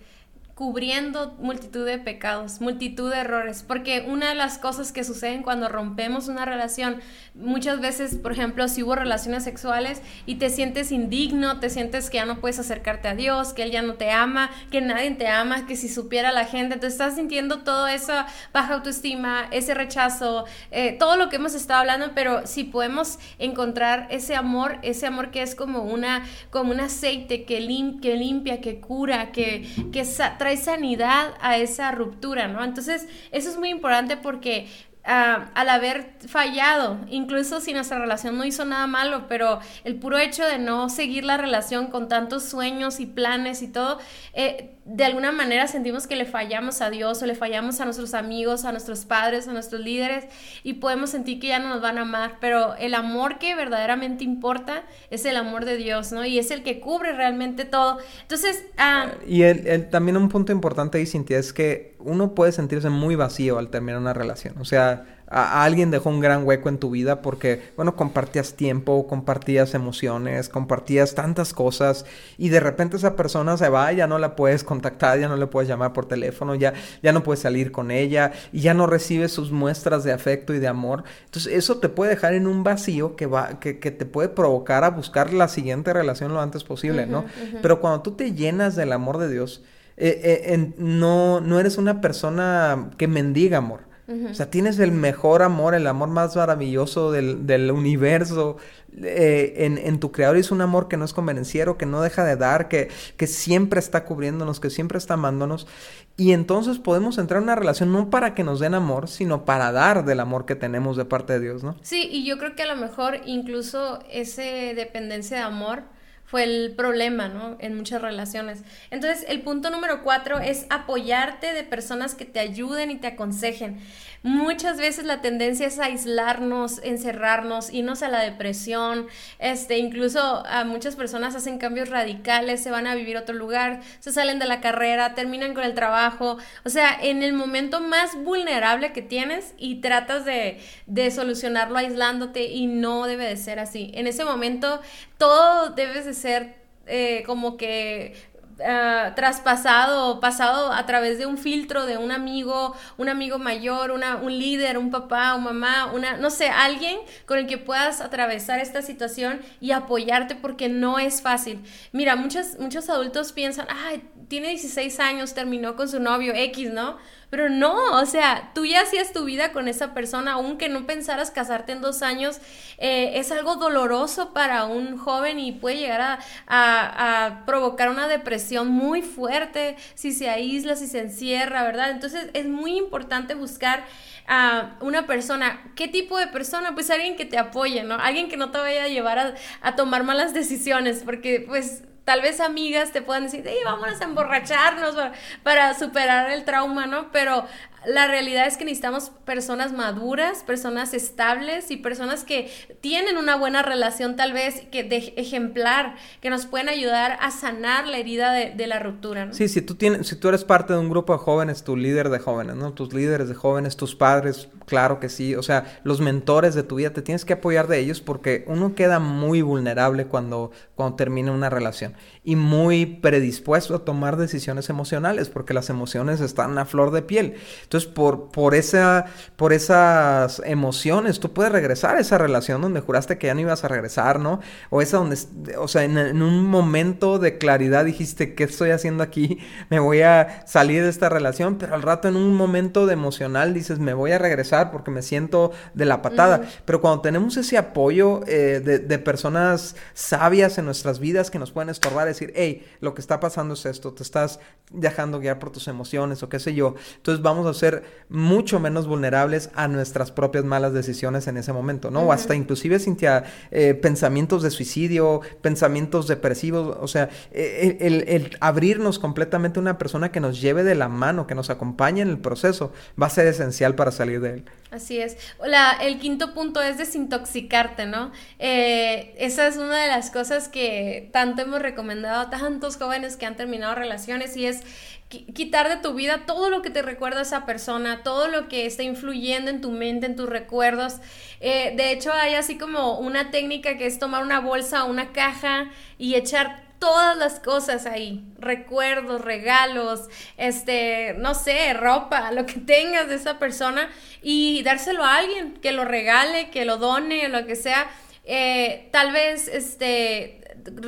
cubriendo 0.57 1.35
multitud 1.37 1.85
de 1.85 1.99
pecados, 1.99 2.61
multitud 2.61 3.11
de 3.11 3.19
errores, 3.19 3.61
porque 3.61 4.07
una 4.07 4.29
de 4.29 4.33
las 4.33 4.57
cosas 4.57 4.91
que 4.91 5.03
suceden 5.03 5.43
cuando 5.43 5.69
rompemos 5.69 6.29
una 6.29 6.45
relación, 6.45 6.99
muchas 7.35 7.79
veces, 7.79 8.15
por 8.15 8.31
ejemplo, 8.31 8.67
si 8.67 8.81
hubo 8.81 8.95
relaciones 8.95 9.43
sexuales 9.43 10.01
y 10.25 10.37
te 10.37 10.49
sientes 10.49 10.91
indigno, 10.91 11.59
te 11.59 11.69
sientes 11.69 12.09
que 12.09 12.17
ya 12.17 12.25
no 12.25 12.39
puedes 12.39 12.57
acercarte 12.57 13.07
a 13.07 13.13
Dios, 13.13 13.53
que 13.53 13.61
Él 13.61 13.69
ya 13.69 13.83
no 13.83 13.93
te 13.93 14.09
ama, 14.09 14.49
que 14.71 14.81
nadie 14.81 15.11
te 15.11 15.27
ama, 15.27 15.67
que 15.67 15.75
si 15.75 15.89
supiera 15.89 16.31
la 16.31 16.45
gente, 16.45 16.73
entonces 16.73 16.93
estás 16.93 17.13
sintiendo 17.13 17.59
toda 17.59 17.93
esa 17.93 18.25
baja 18.51 18.73
autoestima, 18.73 19.47
ese 19.51 19.75
rechazo, 19.75 20.45
eh, 20.71 20.93
todo 20.97 21.17
lo 21.17 21.29
que 21.29 21.35
hemos 21.35 21.53
estado 21.53 21.81
hablando, 21.81 22.13
pero 22.15 22.47
si 22.47 22.63
podemos 22.63 23.19
encontrar 23.37 24.07
ese 24.09 24.35
amor, 24.35 24.79
ese 24.81 25.05
amor 25.05 25.29
que 25.29 25.43
es 25.43 25.53
como 25.53 25.83
una, 25.83 26.25
como 26.49 26.71
un 26.71 26.79
aceite 26.79 27.45
que, 27.45 27.59
que 28.01 28.15
limpia, 28.15 28.59
que 28.59 28.79
cura, 28.79 29.31
que, 29.31 29.67
que 29.91 30.03
trae 30.39 30.46
sanidad 30.55 31.33
a 31.41 31.57
esa 31.57 31.91
ruptura, 31.91 32.47
¿no? 32.47 32.63
Entonces, 32.63 33.07
eso 33.31 33.49
es 33.49 33.57
muy 33.57 33.69
importante 33.69 34.15
porque 34.15 34.69
ah, 35.03 35.49
al 35.55 35.67
haber 35.67 36.13
fallado, 36.27 36.99
incluso 37.09 37.59
si 37.59 37.73
nuestra 37.73 37.99
relación 37.99 38.37
no 38.37 38.45
hizo 38.45 38.63
nada 38.63 38.87
malo, 38.87 39.27
pero 39.27 39.59
el 39.83 39.95
puro 39.95 40.17
hecho 40.17 40.45
de 40.45 40.59
no 40.59 40.87
seguir 40.89 41.25
la 41.25 41.35
relación 41.35 41.87
con 41.87 42.07
tantos 42.07 42.45
sueños 42.45 43.01
y 43.01 43.05
planes 43.05 43.61
y 43.61 43.67
todo, 43.67 43.99
eh, 44.33 44.76
de 44.87 45.03
alguna 45.03 45.33
manera 45.33 45.67
sentimos 45.67 46.07
que 46.07 46.15
le 46.15 46.23
fallamos 46.23 46.81
a 46.81 46.89
Dios 46.89 47.21
o 47.21 47.25
le 47.25 47.35
fallamos 47.35 47.81
a 47.81 47.85
nuestros 47.85 48.13
amigos, 48.13 48.63
a 48.63 48.71
nuestros 48.71 49.03
padres, 49.03 49.45
a 49.49 49.51
nuestros 49.51 49.81
líderes 49.81 50.25
y 50.63 50.75
podemos 50.75 51.09
sentir 51.09 51.41
que 51.41 51.47
ya 51.47 51.59
no 51.59 51.67
nos 51.67 51.81
van 51.81 51.97
a 51.97 52.01
amar, 52.01 52.37
pero 52.39 52.73
el 52.75 52.93
amor 52.93 53.37
que 53.37 53.53
verdaderamente 53.53 54.23
importa 54.23 54.83
es 55.09 55.25
el 55.25 55.35
amor 55.35 55.65
de 55.65 55.75
Dios, 55.75 56.13
¿no? 56.13 56.25
Y 56.25 56.39
es 56.39 56.51
el 56.51 56.63
que 56.63 56.79
cubre 56.79 57.11
realmente 57.11 57.65
todo. 57.65 57.97
Entonces... 58.21 58.63
Ah, 58.77 59.11
y 59.27 59.41
el, 59.43 59.89
también 59.89 60.15
un 60.15 60.29
punto 60.29 60.53
importante 60.53 60.97
ahí, 60.97 61.05
Cintia, 61.05 61.37
es 61.37 61.51
que 61.51 61.95
uno 61.99 62.33
puede 62.33 62.53
sentirse 62.53 62.89
muy 62.89 63.15
vacío 63.15 63.57
al 63.57 63.69
terminar 63.69 63.99
una 63.99 64.13
relación. 64.13 64.55
O 64.59 64.65
sea, 64.65 65.16
a, 65.29 65.63
alguien 65.63 65.91
dejó 65.91 66.09
un 66.09 66.19
gran 66.19 66.45
hueco 66.45 66.69
en 66.69 66.77
tu 66.77 66.89
vida 66.89 67.21
porque, 67.21 67.71
bueno, 67.75 67.95
compartías 67.95 68.53
tiempo, 68.53 69.07
compartías 69.07 69.73
emociones, 69.73 70.49
compartías 70.49 71.15
tantas 71.15 71.53
cosas 71.53 72.05
y 72.37 72.49
de 72.49 72.59
repente 72.59 72.97
esa 72.97 73.15
persona 73.15 73.57
se 73.57 73.69
va, 73.69 73.91
ya 73.91 74.07
no 74.07 74.19
la 74.19 74.35
puedes 74.35 74.63
contactar, 74.63 75.19
ya 75.19 75.27
no 75.27 75.37
le 75.37 75.47
puedes 75.47 75.67
llamar 75.67 75.93
por 75.93 76.07
teléfono, 76.07 76.55
ya, 76.55 76.73
ya 77.03 77.11
no 77.11 77.23
puedes 77.23 77.41
salir 77.41 77.71
con 77.71 77.91
ella 77.91 78.31
y 78.51 78.61
ya 78.61 78.73
no 78.73 78.87
recibes 78.87 79.31
sus 79.31 79.51
muestras 79.51 80.03
de 80.03 80.13
afecto 80.13 80.53
y 80.53 80.59
de 80.59 80.67
amor. 80.67 81.03
Entonces 81.25 81.53
eso 81.53 81.77
te 81.77 81.89
puede 81.89 82.11
dejar 82.11 82.33
en 82.33 82.47
un 82.47 82.63
vacío 82.63 83.15
que, 83.15 83.25
va, 83.25 83.59
que, 83.59 83.73
te 83.73 84.05
puede 84.05 84.29
provocar 84.29 84.83
a 84.83 84.89
buscar 84.89 85.33
la 85.33 85.47
siguiente 85.47 85.93
relación 85.93 86.33
lo 86.33 86.41
antes 86.41 86.63
posible, 86.63 87.05
¿no? 87.05 87.25
Pero 87.61 87.79
cuando 87.79 88.01
tú 88.01 88.11
te 88.11 88.33
llenas 88.33 88.75
del 88.75 88.91
amor 88.91 89.17
de 89.17 89.29
Dios, 89.29 89.63
eh, 89.97 90.43
eh, 90.45 90.73
no, 90.77 91.41
no 91.41 91.59
eres 91.59 91.77
una 91.77 92.01
persona 92.01 92.91
que 92.97 93.07
mendiga 93.07 93.57
amor. 93.57 93.86
O 94.07 94.33
sea, 94.33 94.49
tienes 94.49 94.79
el 94.79 94.93
mejor 94.93 95.41
amor, 95.41 95.75
el 95.75 95.85
amor 95.85 96.07
más 96.07 96.33
maravilloso 96.33 97.11
del, 97.11 97.71
universo 97.71 98.55
eh, 99.01 99.53
en, 99.57 99.99
tu 99.99 100.13
creador. 100.13 100.37
Y 100.37 100.39
es 100.39 100.51
un 100.51 100.61
amor 100.61 100.87
que 100.87 100.95
no 100.95 101.03
es 101.03 101.11
convenenciero, 101.11 101.77
que 101.77 101.85
no 101.85 102.01
deja 102.01 102.23
de 102.23 102.37
dar, 102.37 102.69
que, 102.69 102.87
que 103.17 103.27
siempre 103.27 103.81
está 103.81 104.05
cubriéndonos, 104.05 104.61
que 104.61 104.69
siempre 104.69 104.97
está 104.97 105.15
amándonos. 105.15 105.67
Y 106.15 106.31
entonces 106.31 106.79
podemos 106.79 107.17
entrar 107.17 107.39
en 107.39 107.43
una 107.43 107.55
relación 107.55 107.91
no 107.91 108.09
para 108.09 108.33
que 108.33 108.45
nos 108.45 108.61
den 108.61 108.75
amor, 108.75 109.09
sino 109.09 109.43
para 109.43 109.73
dar 109.73 110.05
del 110.05 110.21
amor 110.21 110.45
que 110.45 110.55
tenemos 110.55 110.95
de 110.95 111.03
parte 111.03 111.33
de 111.33 111.41
Dios, 111.41 111.63
¿no? 111.65 111.75
Sí, 111.81 112.07
y 112.09 112.25
yo 112.25 112.37
creo 112.37 112.55
que 112.55 112.63
a 112.63 112.73
lo 112.73 112.77
mejor 112.77 113.19
incluso 113.25 113.99
esa 114.09 114.41
dependencia 114.41 115.37
de 115.37 115.43
amor 115.43 115.83
fue 116.27 116.43
el 116.43 116.73
problema, 116.75 117.29
¿no? 117.29 117.55
En 117.59 117.75
muchas 117.77 118.01
relaciones. 118.01 118.61
Entonces, 118.91 119.25
el 119.29 119.41
punto 119.41 119.69
número 119.69 120.03
cuatro 120.03 120.39
es 120.39 120.67
apoyarte 120.69 121.53
de 121.53 121.63
personas 121.63 122.15
que 122.15 122.25
te 122.25 122.41
ayuden 122.41 122.91
y 122.91 122.97
te 122.97 123.07
aconsejen. 123.07 123.79
Muchas 124.27 124.77
veces 124.77 125.05
la 125.05 125.21
tendencia 125.21 125.67
es 125.67 125.79
aislarnos, 125.79 126.81
encerrarnos, 126.83 127.71
irnos 127.71 128.03
a 128.03 128.09
la 128.09 128.19
depresión, 128.19 129.07
este, 129.39 129.77
incluso 129.77 130.19
a 130.45 130.65
muchas 130.65 130.97
personas 130.97 131.33
hacen 131.33 131.57
cambios 131.57 131.87
radicales, 131.87 132.61
se 132.61 132.69
van 132.69 132.87
a 132.87 132.95
vivir 132.95 133.15
a 133.15 133.21
otro 133.21 133.33
lugar, 133.33 133.79
se 134.01 134.11
salen 134.11 134.37
de 134.37 134.45
la 134.45 134.59
carrera, 134.59 135.15
terminan 135.15 135.53
con 135.53 135.63
el 135.63 135.75
trabajo, 135.75 136.37
o 136.65 136.69
sea, 136.69 136.93
en 137.01 137.23
el 137.23 137.31
momento 137.31 137.79
más 137.79 138.21
vulnerable 138.21 138.91
que 138.91 139.01
tienes 139.01 139.53
y 139.57 139.75
tratas 139.79 140.25
de, 140.25 140.59
de 140.87 141.09
solucionarlo 141.09 141.77
aislándote 141.77 142.47
y 142.47 142.67
no 142.67 143.05
debe 143.05 143.29
de 143.29 143.37
ser 143.37 143.59
así. 143.59 143.91
En 143.93 144.07
ese 144.07 144.25
momento 144.25 144.81
todo 145.17 145.69
debe 145.69 146.03
de 146.03 146.13
ser 146.13 146.67
eh, 146.89 147.23
como 147.25 147.57
que 147.57 148.13
uh, 148.59 149.13
traspasado 149.15 150.07
o 150.09 150.19
pasado 150.19 150.71
a 150.71 150.85
través 150.85 151.17
de 151.17 151.25
un 151.25 151.37
filtro 151.37 151.85
de 151.85 151.97
un 151.97 152.11
amigo, 152.11 152.75
un 152.97 153.09
amigo 153.09 153.39
mayor, 153.39 153.91
una, 153.91 154.17
un 154.17 154.37
líder, 154.37 154.77
un 154.77 154.91
papá, 154.91 155.35
un 155.35 155.43
mamá, 155.43 155.91
una, 155.93 156.17
no 156.17 156.29
sé, 156.29 156.49
alguien 156.49 156.99
con 157.25 157.37
el 157.37 157.47
que 157.47 157.57
puedas 157.57 158.01
atravesar 158.01 158.59
esta 158.59 158.81
situación 158.81 159.41
y 159.61 159.71
apoyarte 159.71 160.35
porque 160.35 160.69
no 160.69 160.99
es 160.99 161.21
fácil. 161.21 161.63
Mira, 161.91 162.15
muchos, 162.15 162.59
muchos 162.59 162.89
adultos 162.89 163.31
piensan, 163.31 163.67
ay, 163.69 164.03
tiene 164.27 164.49
16 164.49 164.99
años, 164.99 165.33
terminó 165.33 165.75
con 165.75 165.87
su 165.87 165.99
novio 165.99 166.33
X, 166.35 166.71
¿no? 166.71 166.97
Pero 167.29 167.49
no, 167.49 167.99
o 167.99 168.05
sea, 168.05 168.51
tú 168.55 168.65
ya 168.65 168.81
hacías 168.81 169.11
tu 169.11 169.25
vida 169.25 169.51
con 169.51 169.67
esa 169.67 169.93
persona, 169.93 170.33
aunque 170.33 170.69
no 170.69 170.85
pensaras 170.85 171.29
casarte 171.29 171.73
en 171.73 171.81
dos 171.81 172.01
años, 172.01 172.39
eh, 172.77 173.13
es 173.15 173.33
algo 173.33 173.57
doloroso 173.57 174.33
para 174.33 174.63
un 174.63 174.97
joven 174.97 175.37
y 175.37 175.51
puede 175.51 175.77
llegar 175.77 176.19
a, 176.47 177.43
provocar 177.45 177.89
una 177.89 178.07
depresión 178.07 178.69
muy 178.69 179.01
fuerte 179.01 179.75
si 179.93 180.13
se 180.13 180.29
aísla, 180.29 180.75
si 180.75 180.87
se 180.87 180.99
encierra, 180.99 181.63
¿verdad? 181.63 181.91
Entonces 181.91 182.29
es 182.33 182.47
muy 182.47 182.77
importante 182.77 183.35
buscar 183.35 183.85
a 184.27 184.77
una 184.79 185.05
persona. 185.05 185.71
¿Qué 185.75 185.87
tipo 185.87 186.17
de 186.17 186.27
persona? 186.27 186.75
Pues 186.75 186.89
alguien 186.89 187.15
que 187.17 187.25
te 187.25 187.37
apoye, 187.37 187.83
¿no? 187.83 187.95
Alguien 187.95 188.29
que 188.29 188.37
no 188.37 188.51
te 188.51 188.57
vaya 188.57 188.83
a 188.85 188.87
llevar 188.87 189.19
a, 189.19 189.35
a 189.61 189.75
tomar 189.75 190.03
malas 190.03 190.33
decisiones, 190.33 191.03
porque 191.03 191.43
pues 191.45 191.83
tal 192.07 192.21
vez 192.21 192.39
amigas 192.39 192.93
te 192.93 193.01
puedan 193.01 193.23
decir, 193.23 193.43
hey, 193.45 193.57
vámonos 193.65 193.99
a 193.99 194.05
emborracharnos 194.05 194.95
para, 195.43 195.73
superar 195.73 196.31
el 196.31 196.45
trauma, 196.45 196.85
¿no? 196.85 197.11
Pero 197.11 197.45
la 197.87 198.07
realidad 198.07 198.47
es 198.47 198.57
que 198.57 198.65
necesitamos 198.65 199.11
personas 199.25 199.71
maduras, 199.71 200.43
personas 200.43 200.93
estables 200.93 201.71
y 201.71 201.77
personas 201.77 202.23
que 202.23 202.51
tienen 202.81 203.17
una 203.17 203.37
buena 203.37 203.61
relación 203.61 204.15
tal 204.15 204.33
vez 204.33 204.61
que 204.71 204.83
de 204.83 205.13
ejemplar, 205.15 205.95
que 206.21 206.29
nos 206.29 206.45
pueden 206.45 206.69
ayudar 206.69 207.17
a 207.21 207.31
sanar 207.31 207.87
la 207.87 207.97
herida 207.97 208.33
de, 208.33 208.67
la 208.67 208.79
ruptura. 208.79 209.31
Sí, 209.31 209.47
si 209.47 209.61
tú, 209.61 209.75
tienes, 209.75 210.07
si 210.07 210.17
tú 210.17 210.27
eres 210.27 210.43
parte 210.43 210.73
de 210.73 210.79
un 210.79 210.89
grupo 210.89 211.13
de 211.13 211.19
jóvenes, 211.19 211.63
tu 211.63 211.77
líder 211.77 212.09
de 212.09 212.19
jóvenes, 212.19 212.57
¿no? 212.57 212.73
Tus 212.73 212.93
líderes 212.93 213.29
de 213.29 213.35
jóvenes, 213.35 213.77
tus 213.77 213.95
padres, 213.95 214.49
claro 214.65 214.99
que 214.99 215.07
sí. 215.07 215.35
O 215.35 215.43
sea, 215.43 215.79
los 215.83 216.01
mentores 216.01 216.53
de 216.53 216.63
tu 216.63 216.75
vida, 216.75 216.91
te 216.91 217.01
tienes 217.01 217.23
que 217.23 217.33
apoyar 217.33 217.67
de 217.67 217.79
ellos 217.79 218.01
porque 218.01 218.43
uno 218.47 218.75
queda 218.75 218.99
muy 218.99 219.41
vulnerable 219.41 220.07
cuando, 220.07 220.51
cuando 220.75 220.97
termina 220.97 221.31
una 221.31 221.49
relación 221.49 221.95
y 222.27 222.35
muy 222.35 222.85
predispuesto 222.85 223.73
a 223.73 223.85
tomar 223.85 224.17
decisiones 224.17 224.69
emocionales 224.69 225.29
porque 225.29 225.53
las 225.53 225.69
emociones 225.69 226.19
están 226.19 226.57
a 226.57 226.65
flor 226.65 226.91
de 226.91 227.01
piel. 227.01 227.35
Entonces, 227.63 227.89
por, 227.89 228.31
por, 228.31 228.53
esa, 228.53 229.05
por 229.37 229.53
esas 229.53 230.41
emociones, 230.43 231.21
tú 231.21 231.31
puedes 231.31 231.53
regresar 231.53 231.95
a 231.95 232.01
esa 232.01 232.17
relación 232.17 232.61
donde 232.61 232.81
juraste 232.81 233.17
que 233.17 233.27
ya 233.27 233.33
no 233.33 233.39
ibas 233.39 233.63
a 233.63 233.69
regresar, 233.69 234.19
¿no? 234.19 234.41
O 234.69 234.81
esa 234.81 234.97
donde, 234.97 235.17
o 235.57 235.69
sea, 235.69 235.85
en, 235.85 236.21
un 236.21 236.43
momento 236.43 237.17
de 237.17 237.37
claridad 237.37 237.85
dijiste, 237.85 238.35
¿qué 238.35 238.43
estoy 238.43 238.71
haciendo 238.71 239.03
aquí? 239.03 239.39
Me 239.69 239.79
voy 239.79 240.01
a 240.01 240.43
salir 240.45 240.83
de 240.83 240.89
esta 240.89 241.07
relación, 241.07 241.57
pero 241.57 241.75
al 241.75 241.81
rato 241.81 242.09
en 242.09 242.17
un 242.17 242.35
momento 242.35 242.87
de 242.87 242.91
emocional 242.91 243.53
dices, 243.53 243.79
me 243.79 243.93
voy 243.93 244.11
a 244.11 244.17
regresar 244.17 244.71
porque 244.71 244.91
me 244.91 245.01
siento 245.01 245.53
de 245.73 245.85
la 245.85 246.01
patada. 246.01 246.41
Pero 246.65 246.81
cuando 246.81 246.99
tenemos 246.99 247.37
ese 247.37 247.57
apoyo 247.57 248.19
eh, 248.27 248.61
de, 248.61 248.79
de 248.79 248.99
personas 248.99 249.77
sabias 249.93 250.57
en 250.57 250.65
nuestras 250.65 250.99
vidas 250.99 251.31
que 251.31 251.39
nos 251.39 251.51
pueden 251.51 251.69
estorbar, 251.69 252.16
decir, 252.19 252.33
hey, 252.35 252.65
lo 252.81 252.93
que 252.93 253.01
está 253.01 253.19
pasando 253.19 253.53
es 253.53 253.65
esto, 253.65 253.93
te 253.93 254.03
estás 254.03 254.39
dejando 254.71 255.19
guiar 255.19 255.39
por 255.39 255.51
tus 255.51 255.67
emociones 255.67 256.23
o 256.23 256.29
qué 256.29 256.39
sé 256.39 256.53
yo. 256.53 256.75
Entonces 256.97 257.21
vamos 257.21 257.47
a 257.47 257.53
ser 257.53 257.83
mucho 258.09 258.59
menos 258.59 258.87
vulnerables 258.87 259.49
a 259.55 259.67
nuestras 259.67 260.11
propias 260.11 260.43
malas 260.43 260.73
decisiones 260.73 261.27
en 261.27 261.37
ese 261.37 261.53
momento, 261.53 261.89
¿no? 261.91 262.01
O 262.01 262.11
hasta 262.11 262.35
inclusive, 262.35 262.79
Cintia, 262.79 263.23
eh, 263.51 263.73
pensamientos 263.73 264.43
de 264.43 264.51
suicidio, 264.51 265.21
pensamientos 265.41 266.07
depresivos, 266.07 266.77
o 266.81 266.87
sea, 266.87 267.09
e, 267.31 267.77
e, 267.79 268.15
el, 268.15 268.37
abrirnos 268.41 268.99
completamente 268.99 269.59
a 269.59 269.61
una 269.61 269.77
persona 269.77 270.11
que 270.11 270.19
nos 270.19 270.41
lleve 270.41 270.63
de 270.63 270.75
la 270.75 270.89
mano, 270.89 271.27
que 271.27 271.35
nos 271.35 271.49
acompañe 271.49 272.01
en 272.01 272.09
el 272.09 272.19
proceso, 272.19 272.73
va 273.01 273.07
a 273.07 273.09
ser 273.09 273.27
esencial 273.27 273.75
para 273.75 273.91
salir 273.91 274.19
de 274.21 274.33
él. 274.33 274.45
Así 274.69 274.99
es. 274.99 275.17
La, 275.45 275.71
el 275.81 275.97
quinto 275.99 276.33
punto 276.33 276.61
es 276.61 276.77
desintoxicarte, 276.77 277.85
¿no? 277.85 278.11
Eh, 278.37 279.15
esa 279.17 279.47
es 279.47 279.55
una 279.55 279.81
de 279.81 279.87
las 279.87 280.11
cosas 280.11 280.49
que 280.49 281.09
tanto 281.13 281.41
hemos 281.41 281.61
recomendado 281.61 282.06
a 282.15 282.29
tantos 282.29 282.77
jóvenes 282.77 283.17
que 283.17 283.25
han 283.25 283.35
terminado 283.35 283.75
relaciones 283.75 284.35
y 284.37 284.45
es 284.45 284.61
quitar 285.09 285.69
de 285.69 285.77
tu 285.77 285.93
vida 285.93 286.25
todo 286.25 286.49
lo 286.49 286.61
que 286.61 286.69
te 286.69 286.81
recuerda 286.81 287.19
a 287.19 287.23
esa 287.23 287.45
persona, 287.45 288.03
todo 288.03 288.27
lo 288.27 288.49
que 288.49 288.65
está 288.65 288.83
influyendo 288.83 289.49
en 289.49 289.61
tu 289.61 289.71
mente, 289.71 290.05
en 290.05 290.15
tus 290.15 290.29
recuerdos. 290.29 290.95
Eh, 291.39 291.73
de 291.75 291.91
hecho, 291.91 292.11
hay 292.11 292.33
así 292.33 292.57
como 292.57 292.99
una 292.99 293.31
técnica 293.31 293.77
que 293.77 293.85
es 293.85 293.99
tomar 293.99 294.23
una 294.23 294.39
bolsa 294.39 294.83
o 294.83 294.89
una 294.89 295.13
caja 295.13 295.69
y 295.97 296.15
echar 296.15 296.67
todas 296.79 297.17
las 297.17 297.39
cosas 297.39 297.85
ahí, 297.85 298.23
recuerdos, 298.37 299.21
regalos, 299.21 300.09
este, 300.37 301.15
no 301.17 301.33
sé, 301.33 301.73
ropa, 301.73 302.31
lo 302.31 302.45
que 302.45 302.59
tengas 302.59 303.07
de 303.07 303.15
esa 303.15 303.39
persona 303.39 303.89
y 304.21 304.61
dárselo 304.63 305.03
a 305.03 305.15
alguien 305.15 305.53
que 305.53 305.71
lo 305.71 305.85
regale, 305.85 306.49
que 306.49 306.65
lo 306.65 306.77
done, 306.77 307.29
lo 307.29 307.45
que 307.45 307.55
sea. 307.55 307.89
Eh, 308.25 308.89
tal 308.91 309.11
vez, 309.13 309.47
este, 309.47 310.41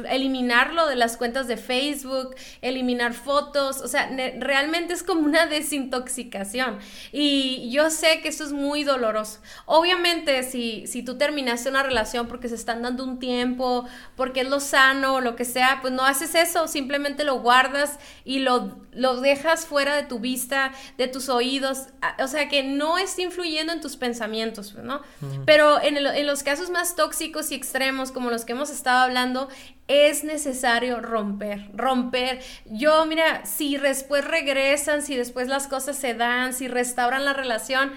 eliminarlo 0.09 0.87
de 0.87 0.95
las 0.95 1.17
cuentas 1.17 1.47
de 1.47 1.57
Facebook, 1.57 2.35
eliminar 2.61 3.13
fotos, 3.13 3.81
o 3.81 3.87
sea, 3.87 4.09
realmente 4.39 4.93
es 4.93 5.03
como 5.03 5.21
una 5.21 5.45
desintoxicación. 5.45 6.79
Y 7.11 7.69
yo 7.71 7.89
sé 7.89 8.21
que 8.21 8.29
eso 8.29 8.43
es 8.43 8.51
muy 8.51 8.83
doloroso. 8.83 9.39
Obviamente, 9.65 10.43
si, 10.43 10.85
si 10.87 11.03
tú 11.03 11.17
terminaste 11.17 11.69
una 11.69 11.83
relación 11.83 12.27
porque 12.27 12.49
se 12.49 12.55
están 12.55 12.81
dando 12.81 13.03
un 13.03 13.19
tiempo, 13.19 13.87
porque 14.15 14.41
es 14.41 14.49
lo 14.49 14.59
sano 14.59 15.15
o 15.15 15.21
lo 15.21 15.35
que 15.35 15.45
sea, 15.45 15.79
pues 15.81 15.93
no 15.93 16.05
haces 16.05 16.35
eso, 16.35 16.67
simplemente 16.67 17.23
lo 17.23 17.39
guardas 17.39 17.99
y 18.25 18.39
lo, 18.39 18.77
lo 18.99 19.21
dejas 19.21 19.65
fuera 19.65 19.95
de 19.95 20.03
tu 20.03 20.19
vista, 20.19 20.73
de 20.97 21.07
tus 21.07 21.29
oídos, 21.29 21.87
o 22.21 22.27
sea, 22.27 22.49
que 22.49 22.63
no 22.63 22.97
esté 22.97 23.21
influyendo 23.23 23.71
en 23.71 23.79
tus 23.79 23.95
pensamientos, 23.95 24.75
¿no? 24.75 25.01
Pero 25.45 25.81
en, 25.81 25.97
en 25.97 26.27
los 26.27 26.43
casos 26.43 26.69
más 26.69 26.95
tóxicos 26.95 27.51
y 27.51 27.55
extremos, 27.55 28.11
como 28.11 28.29
los 28.29 28.43
que 28.43 28.51
hemos 28.51 28.69
estado 28.69 28.99
hablando, 28.99 29.47
es 29.87 30.23
necesario 30.23 30.99
romper, 30.99 31.69
romper. 31.73 32.41
Yo, 32.65 33.05
mira, 33.05 33.45
si 33.45 33.77
después 33.77 34.25
regresan, 34.25 35.01
si 35.01 35.15
después 35.15 35.47
las 35.47 35.67
cosas 35.67 35.97
se 35.97 36.13
dan, 36.13 36.53
si 36.53 36.67
restauran 36.67 37.23
la 37.23 37.33
relación, 37.33 37.91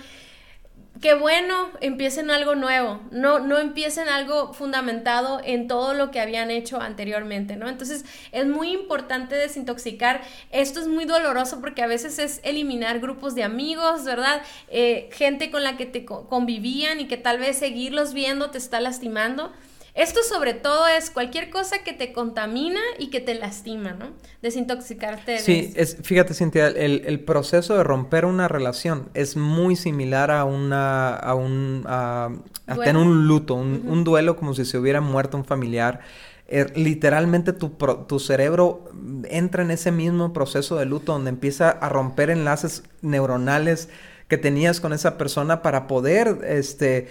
qué 1.02 1.14
bueno, 1.14 1.68
empiecen 1.80 2.30
algo 2.30 2.54
nuevo, 2.54 3.00
no, 3.10 3.40
no 3.40 3.58
empiecen 3.58 4.08
algo 4.08 4.54
fundamentado 4.54 5.40
en 5.44 5.66
todo 5.66 5.94
lo 5.94 6.12
que 6.12 6.20
habían 6.20 6.52
hecho 6.52 6.80
anteriormente, 6.80 7.56
¿no? 7.56 7.68
Entonces 7.68 8.04
es 8.30 8.46
muy 8.46 8.70
importante 8.72 9.34
desintoxicar. 9.34 10.22
Esto 10.52 10.80
es 10.80 10.86
muy 10.86 11.04
doloroso 11.04 11.60
porque 11.60 11.82
a 11.82 11.88
veces 11.88 12.20
es 12.20 12.40
eliminar 12.44 13.00
grupos 13.00 13.34
de 13.34 13.42
amigos, 13.42 14.04
¿verdad? 14.04 14.42
Eh, 14.68 15.10
gente 15.12 15.50
con 15.50 15.64
la 15.64 15.76
que 15.76 15.86
te 15.86 16.04
convivían 16.04 17.00
y 17.00 17.08
que 17.08 17.16
tal 17.16 17.38
vez 17.38 17.58
seguirlos 17.58 18.14
viendo 18.14 18.52
te 18.52 18.58
está 18.58 18.80
lastimando. 18.80 19.52
Esto 19.94 20.20
sobre 20.22 20.54
todo 20.54 20.86
es 20.86 21.10
cualquier 21.10 21.50
cosa 21.50 21.84
que 21.84 21.92
te 21.92 22.14
contamina 22.14 22.80
y 22.98 23.10
que 23.10 23.20
te 23.20 23.34
lastima, 23.34 23.92
¿no? 23.92 24.06
Desintoxicarte. 24.40 25.38
Sí, 25.38 25.72
es, 25.76 25.98
fíjate 26.02 26.32
Cintia, 26.32 26.68
el, 26.68 27.20
proceso 27.20 27.76
de 27.76 27.84
romper 27.84 28.24
una 28.24 28.48
relación 28.48 29.10
es 29.12 29.36
muy 29.36 29.76
similar 29.76 30.30
a 30.30 30.44
una, 30.44 31.14
a 31.14 31.34
un, 31.34 31.84
a, 31.86 32.30
tener 32.66 32.96
un 32.96 33.26
luto, 33.28 33.54
un, 33.54 34.04
duelo 34.04 34.36
como 34.36 34.54
si 34.54 34.64
se 34.64 34.78
hubiera 34.78 35.02
muerto 35.02 35.36
un 35.36 35.44
familiar. 35.44 36.00
Er, 36.48 36.76
literalmente 36.76 37.52
tu, 37.52 37.70
tu 38.08 38.18
cerebro 38.18 38.90
entra 39.28 39.62
en 39.62 39.70
ese 39.70 39.92
mismo 39.92 40.32
proceso 40.32 40.76
de 40.76 40.86
luto 40.86 41.12
donde 41.12 41.30
empieza 41.30 41.70
a 41.70 41.88
romper 41.90 42.30
enlaces 42.30 42.82
neuronales 43.02 43.90
que 44.28 44.38
tenías 44.38 44.80
con 44.80 44.92
esa 44.92 45.18
persona 45.18 45.62
para 45.62 45.86
poder 45.86 46.40
este, 46.44 47.08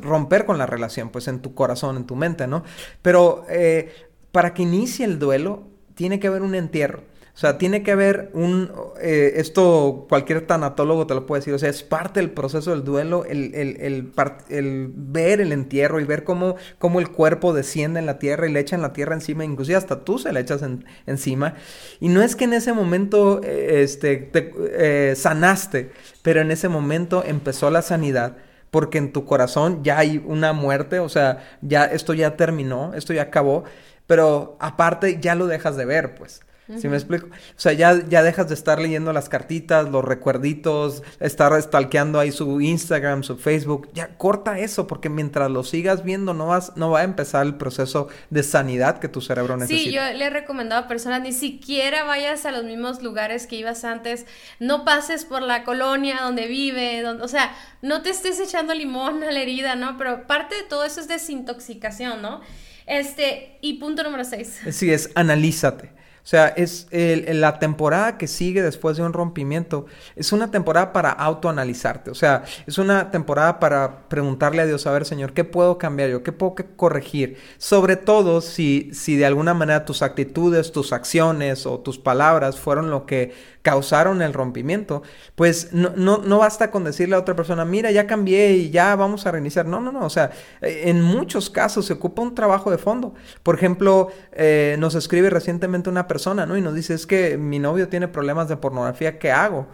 romper 0.00 0.46
con 0.46 0.58
la 0.58 0.66
relación, 0.66 1.10
pues 1.10 1.28
en 1.28 1.40
tu 1.40 1.54
corazón, 1.54 1.96
en 1.96 2.04
tu 2.04 2.16
mente, 2.16 2.46
¿no? 2.46 2.64
Pero 3.02 3.44
eh, 3.48 3.92
para 4.32 4.54
que 4.54 4.62
inicie 4.62 5.04
el 5.04 5.18
duelo, 5.18 5.64
tiene 5.94 6.20
que 6.20 6.26
haber 6.26 6.42
un 6.42 6.54
entierro. 6.54 7.02
O 7.36 7.38
sea, 7.38 7.58
tiene 7.58 7.82
que 7.82 7.92
haber 7.92 8.30
un... 8.32 8.72
Eh, 8.98 9.34
esto 9.36 10.06
cualquier 10.08 10.46
tanatólogo 10.46 11.06
te 11.06 11.12
lo 11.12 11.26
puede 11.26 11.40
decir. 11.40 11.52
O 11.52 11.58
sea, 11.58 11.68
es 11.68 11.82
parte 11.82 12.18
del 12.18 12.30
proceso 12.30 12.70
del 12.70 12.82
duelo 12.82 13.26
el, 13.26 13.54
el, 13.54 14.10
el, 14.48 14.90
ver 14.94 15.42
el 15.42 15.52
entierro 15.52 16.00
y 16.00 16.04
ver 16.04 16.24
cómo, 16.24 16.56
cómo, 16.78 16.98
el 16.98 17.10
cuerpo 17.10 17.52
desciende 17.52 18.00
en 18.00 18.06
la 18.06 18.18
tierra 18.18 18.48
y 18.48 18.52
le 18.52 18.60
echan 18.60 18.80
la 18.80 18.94
tierra 18.94 19.14
encima. 19.14 19.44
Inclusive 19.44 19.76
hasta 19.76 20.02
tú 20.02 20.18
se 20.18 20.32
la 20.32 20.40
echas 20.40 20.64
encima. 21.04 21.56
Y 22.00 22.08
no 22.08 22.22
es 22.22 22.36
que 22.36 22.44
en 22.44 22.54
ese 22.54 22.72
momento 22.72 23.42
eh, 23.44 23.82
este, 23.82 24.16
te 24.16 24.54
eh, 24.72 25.14
sanaste, 25.14 25.90
pero 26.22 26.40
en 26.40 26.50
ese 26.50 26.70
momento 26.70 27.22
empezó 27.22 27.70
la 27.70 27.82
sanidad 27.82 28.38
porque 28.70 28.96
en 28.96 29.12
tu 29.12 29.26
corazón 29.26 29.84
ya 29.84 29.98
hay 29.98 30.24
una 30.24 30.54
muerte, 30.54 31.00
o 31.00 31.10
sea, 31.10 31.44
ya 31.60 31.84
esto 31.84 32.14
ya 32.14 32.36
terminó, 32.36 32.94
esto 32.94 33.12
ya 33.12 33.22
acabó, 33.22 33.64
pero 34.06 34.56
aparte 34.58 35.18
ya 35.20 35.34
lo 35.34 35.46
dejas 35.46 35.76
de 35.76 35.84
ver, 35.84 36.14
pues. 36.14 36.45
¿Sí 36.80 36.88
me 36.88 36.96
explico? 36.96 37.26
O 37.28 37.58
sea, 37.60 37.72
ya, 37.72 38.04
ya 38.08 38.24
dejas 38.24 38.48
de 38.48 38.54
estar 38.54 38.80
leyendo 38.80 39.12
las 39.12 39.28
cartitas, 39.28 39.88
los 39.88 40.04
recuerditos, 40.04 41.04
estar 41.20 41.60
stalkeando 41.62 42.18
ahí 42.18 42.32
su 42.32 42.60
Instagram, 42.60 43.22
su 43.22 43.36
Facebook. 43.36 43.88
Ya 43.94 44.16
corta 44.16 44.58
eso, 44.58 44.88
porque 44.88 45.08
mientras 45.08 45.48
lo 45.48 45.62
sigas 45.62 46.02
viendo, 46.02 46.34
no, 46.34 46.48
vas, 46.48 46.72
no 46.76 46.90
va 46.90 47.00
a 47.00 47.04
empezar 47.04 47.46
el 47.46 47.54
proceso 47.54 48.08
de 48.30 48.42
sanidad 48.42 48.98
que 48.98 49.08
tu 49.08 49.20
cerebro 49.20 49.56
necesita. 49.56 49.84
Sí, 49.84 49.94
yo 49.94 50.18
le 50.18 50.24
he 50.24 50.30
recomendado 50.30 50.82
a 50.82 50.88
personas, 50.88 51.22
ni 51.22 51.32
siquiera 51.32 52.02
vayas 52.02 52.46
a 52.46 52.50
los 52.50 52.64
mismos 52.64 53.00
lugares 53.00 53.46
que 53.46 53.56
ibas 53.56 53.84
antes, 53.84 54.26
no 54.58 54.84
pases 54.84 55.24
por 55.24 55.42
la 55.42 55.62
colonia 55.62 56.18
donde 56.22 56.48
vive, 56.48 57.00
donde, 57.02 57.22
o 57.22 57.28
sea, 57.28 57.54
no 57.80 58.02
te 58.02 58.10
estés 58.10 58.40
echando 58.40 58.74
limón 58.74 59.22
a 59.22 59.30
la 59.30 59.40
herida, 59.40 59.76
¿no? 59.76 59.96
Pero 59.98 60.26
parte 60.26 60.56
de 60.56 60.62
todo 60.64 60.84
eso 60.84 61.00
es 61.00 61.06
desintoxicación, 61.06 62.22
¿no? 62.22 62.40
Este, 62.86 63.58
y 63.62 63.74
punto 63.74 64.02
número 64.02 64.24
seis. 64.24 64.60
Sí, 64.70 64.92
es 64.92 65.10
analízate. 65.14 65.95
O 66.26 66.28
sea, 66.28 66.48
es 66.48 66.88
la 66.90 67.60
temporada 67.60 68.18
que 68.18 68.26
sigue 68.26 68.60
después 68.60 68.96
de 68.96 69.04
un 69.04 69.12
rompimiento, 69.12 69.86
es 70.16 70.32
una 70.32 70.50
temporada 70.50 70.92
para 70.92 71.10
autoanalizarte. 71.10 72.10
O 72.10 72.16
sea, 72.16 72.42
es 72.66 72.78
una 72.78 73.12
temporada 73.12 73.60
para 73.60 74.08
preguntarle 74.08 74.62
a 74.62 74.66
Dios, 74.66 74.88
a 74.88 74.90
ver, 74.90 75.04
Señor, 75.04 75.34
¿qué 75.34 75.44
puedo 75.44 75.78
cambiar 75.78 76.10
yo? 76.10 76.24
¿Qué 76.24 76.32
puedo 76.32 76.56
corregir? 76.74 77.38
Sobre 77.58 77.94
todo 77.94 78.40
si, 78.40 78.90
si 78.92 79.14
de 79.14 79.24
alguna 79.24 79.54
manera 79.54 79.84
tus 79.84 80.02
actitudes, 80.02 80.72
tus 80.72 80.92
acciones 80.92 81.64
o 81.64 81.78
tus 81.78 81.96
palabras 81.96 82.58
fueron 82.58 82.90
lo 82.90 83.06
que 83.06 83.32
causaron 83.66 84.22
el 84.22 84.32
rompimiento, 84.32 85.02
pues 85.34 85.72
no, 85.72 85.90
no, 85.96 86.18
no, 86.18 86.38
basta 86.38 86.70
con 86.70 86.84
decirle 86.84 87.16
a 87.16 87.18
otra 87.18 87.34
persona, 87.34 87.64
mira, 87.64 87.90
ya 87.90 88.06
cambié 88.06 88.52
y 88.52 88.70
ya 88.70 88.94
vamos 88.94 89.26
a 89.26 89.32
reiniciar. 89.32 89.66
No, 89.66 89.80
no, 89.80 89.90
no. 89.90 90.06
O 90.06 90.08
sea, 90.08 90.30
eh, 90.60 90.82
en 90.84 91.02
muchos 91.02 91.50
casos 91.50 91.86
se 91.86 91.94
ocupa 91.94 92.22
un 92.22 92.36
trabajo 92.36 92.70
de 92.70 92.78
fondo. 92.78 93.14
Por 93.42 93.56
ejemplo, 93.56 94.12
eh, 94.30 94.76
nos 94.78 94.94
escribe 94.94 95.30
recientemente 95.30 95.90
una 95.90 96.06
persona, 96.06 96.15
¿no? 96.46 96.56
Y 96.56 96.60
nos 96.60 96.74
dice, 96.74 96.94
es 96.94 97.06
que 97.06 97.36
mi 97.38 97.58
novio 97.58 97.88
tiene 97.88 98.08
problemas 98.08 98.48
de 98.48 98.56
pornografía, 98.56 99.18
¿qué 99.18 99.30
hago? 99.30 99.66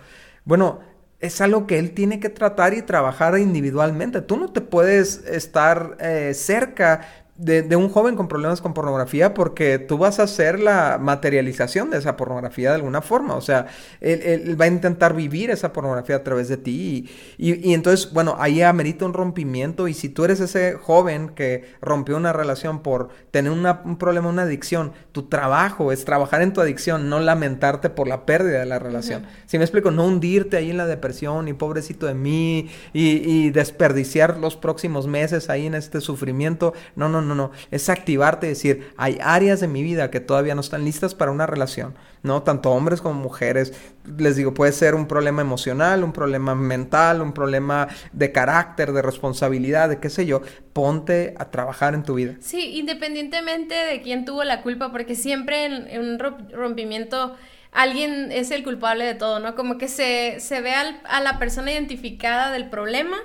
Bueno, 0.44 0.80
es 1.20 1.40
algo 1.40 1.66
que 1.68 1.78
él 1.78 1.92
tiene 1.92 2.18
que 2.18 2.28
tratar 2.28 2.74
y 2.74 2.82
trabajar 2.82 3.38
individualmente. 3.38 4.22
Tú 4.22 4.36
no 4.36 4.52
te 4.52 4.60
puedes 4.60 5.24
estar 5.26 5.96
eh, 6.00 6.34
cerca 6.34 7.02
de, 7.42 7.76
un 7.76 7.88
joven 7.88 8.14
con 8.14 8.28
problemas 8.28 8.60
con 8.60 8.72
pornografía 8.72 9.34
porque 9.34 9.78
tú 9.78 9.98
vas 9.98 10.20
a 10.20 10.24
hacer 10.24 10.60
la 10.60 10.98
materialización 11.00 11.90
de 11.90 11.98
esa 11.98 12.16
pornografía 12.16 12.70
de 12.70 12.76
alguna 12.76 13.02
forma. 13.02 13.34
O 13.34 13.40
sea, 13.40 13.66
él, 14.00 14.56
va 14.60 14.66
a 14.66 14.68
intentar 14.68 15.14
vivir 15.14 15.50
esa 15.50 15.72
pornografía 15.72 16.16
a 16.16 16.22
través 16.22 16.48
de 16.48 16.56
ti. 16.56 17.10
Y, 17.38 17.72
entonces, 17.74 18.12
bueno, 18.12 18.36
ahí 18.38 18.62
amerita 18.62 19.04
un 19.04 19.12
rompimiento. 19.12 19.88
Y 19.88 19.94
si 19.94 20.08
tú 20.08 20.24
eres 20.24 20.40
ese 20.40 20.74
joven 20.74 21.30
que 21.30 21.64
rompió 21.80 22.16
una 22.16 22.32
relación 22.32 22.80
por 22.80 23.08
tener 23.32 23.50
un 23.50 23.96
problema, 23.98 24.28
una 24.28 24.42
adicción, 24.42 24.92
tu 25.10 25.24
trabajo 25.24 25.90
es 25.90 26.04
trabajar 26.04 26.42
en 26.42 26.52
tu 26.52 26.60
adicción, 26.60 27.08
no 27.08 27.18
lamentarte 27.18 27.90
por 27.90 28.06
la 28.06 28.24
pérdida 28.24 28.60
de 28.60 28.66
la 28.66 28.78
relación. 28.78 29.26
Si 29.46 29.58
me 29.58 29.64
explico, 29.64 29.90
no 29.90 30.06
hundirte 30.06 30.56
ahí 30.56 30.70
en 30.70 30.76
la 30.76 30.86
depresión 30.86 31.48
y 31.48 31.54
pobrecito 31.54 32.06
de 32.06 32.14
mí 32.14 32.70
y, 32.92 33.08
y 33.08 33.50
desperdiciar 33.50 34.38
los 34.38 34.56
próximos 34.56 35.08
meses 35.08 35.50
ahí 35.50 35.66
en 35.66 35.74
este 35.74 36.00
sufrimiento. 36.00 36.72
No, 36.94 37.08
no, 37.08 37.20
no 37.20 37.31
no, 37.34 37.50
Es 37.70 37.88
activarte 37.88 38.46
y 38.46 38.50
decir, 38.50 38.92
hay 38.96 39.18
áreas 39.22 39.60
de 39.60 39.68
mi 39.68 39.82
vida 39.82 40.10
que 40.10 40.20
todavía 40.20 40.54
no 40.54 40.60
están 40.60 40.84
listas 40.84 41.14
para 41.14 41.30
una 41.30 41.46
relación, 41.46 41.94
¿no? 42.22 42.42
Tanto 42.42 42.70
hombres 42.70 43.00
como 43.00 43.20
mujeres. 43.20 43.72
Les 44.16 44.36
digo, 44.36 44.54
puede 44.54 44.72
ser 44.72 44.94
un 44.94 45.06
problema 45.06 45.42
emocional, 45.42 46.04
un 46.04 46.12
problema 46.12 46.54
mental, 46.54 47.20
un 47.20 47.32
problema 47.32 47.88
de 48.12 48.32
carácter, 48.32 48.92
de 48.92 49.02
responsabilidad, 49.02 49.88
de 49.88 49.98
qué 49.98 50.10
sé 50.10 50.26
yo. 50.26 50.42
Ponte 50.72 51.34
a 51.38 51.50
trabajar 51.50 51.94
en 51.94 52.02
tu 52.02 52.14
vida. 52.14 52.34
Sí, 52.40 52.78
independientemente 52.78 53.74
de 53.74 54.02
quién 54.02 54.24
tuvo 54.24 54.44
la 54.44 54.62
culpa, 54.62 54.90
porque 54.92 55.14
siempre 55.14 55.64
en, 55.64 56.00
un 56.00 56.18
rompimiento 56.52 57.36
alguien 57.72 58.30
es 58.30 58.50
el 58.50 58.62
culpable 58.62 59.04
de 59.04 59.14
todo, 59.14 59.40
¿no? 59.40 59.54
Como 59.54 59.78
que 59.78 59.88
se, 59.88 60.40
se 60.40 60.60
ve 60.60 60.72
a 60.74 61.20
la 61.20 61.38
persona 61.38 61.72
identificada 61.72 62.50
del 62.50 62.68
problema, 62.68 63.16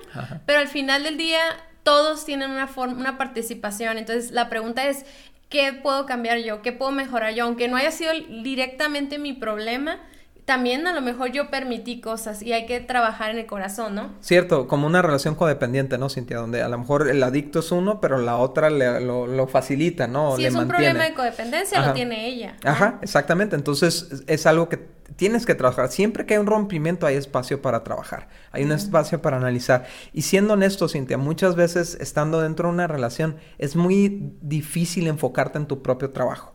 pero 0.46 0.60
al 0.60 0.68
final 0.68 1.04
del 1.04 1.18
día 1.18 1.40
todos 1.88 2.26
tienen 2.26 2.52
una, 2.52 2.68
forma, 2.68 2.96
una 2.96 3.18
participación. 3.18 3.98
Entonces, 3.98 4.32
la 4.32 4.50
pregunta 4.50 4.86
es, 4.88 5.06
¿qué 5.48 5.72
puedo 5.72 6.06
cambiar 6.06 6.40
yo? 6.40 6.62
¿Qué 6.62 6.74
puedo 6.74 6.92
mejorar 6.92 7.34
yo? 7.34 7.46
Aunque 7.46 7.70
no 7.70 7.78
haya 7.78 7.92
sido 7.92 8.12
directamente 8.44 9.18
mi 9.18 9.32
problema, 9.32 9.98
también 10.48 10.88
a 10.88 10.94
lo 10.94 11.02
mejor 11.02 11.34
yo 11.34 11.50
permití 11.50 12.00
cosas 12.00 12.42
y 12.42 12.54
hay 12.54 12.66
que 12.66 12.80
trabajar 12.80 13.32
en 13.32 13.38
el 13.38 13.46
corazón, 13.46 13.96
¿no? 13.96 14.12
Cierto, 14.22 14.66
como 14.70 14.88
una 14.88 15.02
relación 15.02 15.36
codependiente, 15.36 15.98
¿no, 15.98 16.08
Cintia? 16.08 16.38
Donde 16.38 16.62
a 16.62 16.70
lo 16.70 16.78
mejor 16.78 17.10
el 17.10 17.22
adicto 17.22 17.60
es 17.60 17.70
uno, 17.74 18.00
pero 18.00 18.18
la 18.18 18.38
otra 18.38 18.70
lo, 18.70 19.48
facilita, 19.48 20.08
¿no? 20.08 20.38
Si 20.38 20.46
es 20.46 20.56
un 20.56 20.70
problema 20.70 21.04
de 21.04 21.14
codependencia, 21.14 21.86
lo 21.86 21.92
tiene 21.92 22.28
ella. 22.28 22.56
Ajá, 22.64 22.98
exactamente. 23.02 23.58
Entonces 23.58 24.24
es 24.26 24.46
algo 24.46 24.70
que 24.70 24.78
tienes 25.18 25.46
que 25.46 25.54
trabajar. 25.54 25.92
Siempre 25.92 26.26
que 26.26 26.36
hay 26.36 26.40
un 26.40 26.48
rompimiento 26.48 27.06
hay 27.06 27.16
espacio 27.16 27.62
para 27.62 27.84
trabajar, 27.84 28.30
hay 28.54 28.64
un 28.64 28.72
espacio 28.72 29.22
para 29.22 29.36
analizar. 29.36 29.86
Y 30.14 30.22
siendo 30.22 30.54
honesto, 30.54 30.88
Cintia, 30.88 31.18
muchas 31.18 31.58
veces 31.58 31.98
estando 32.00 32.40
dentro 32.40 32.70
de 32.70 32.74
una 32.74 32.88
relación 32.88 33.36
es 33.58 33.76
muy 33.76 34.32
difícil 34.40 35.08
enfocarte 35.08 35.58
en 35.58 35.66
tu 35.66 35.82
propio 35.82 36.12
trabajo. 36.12 36.54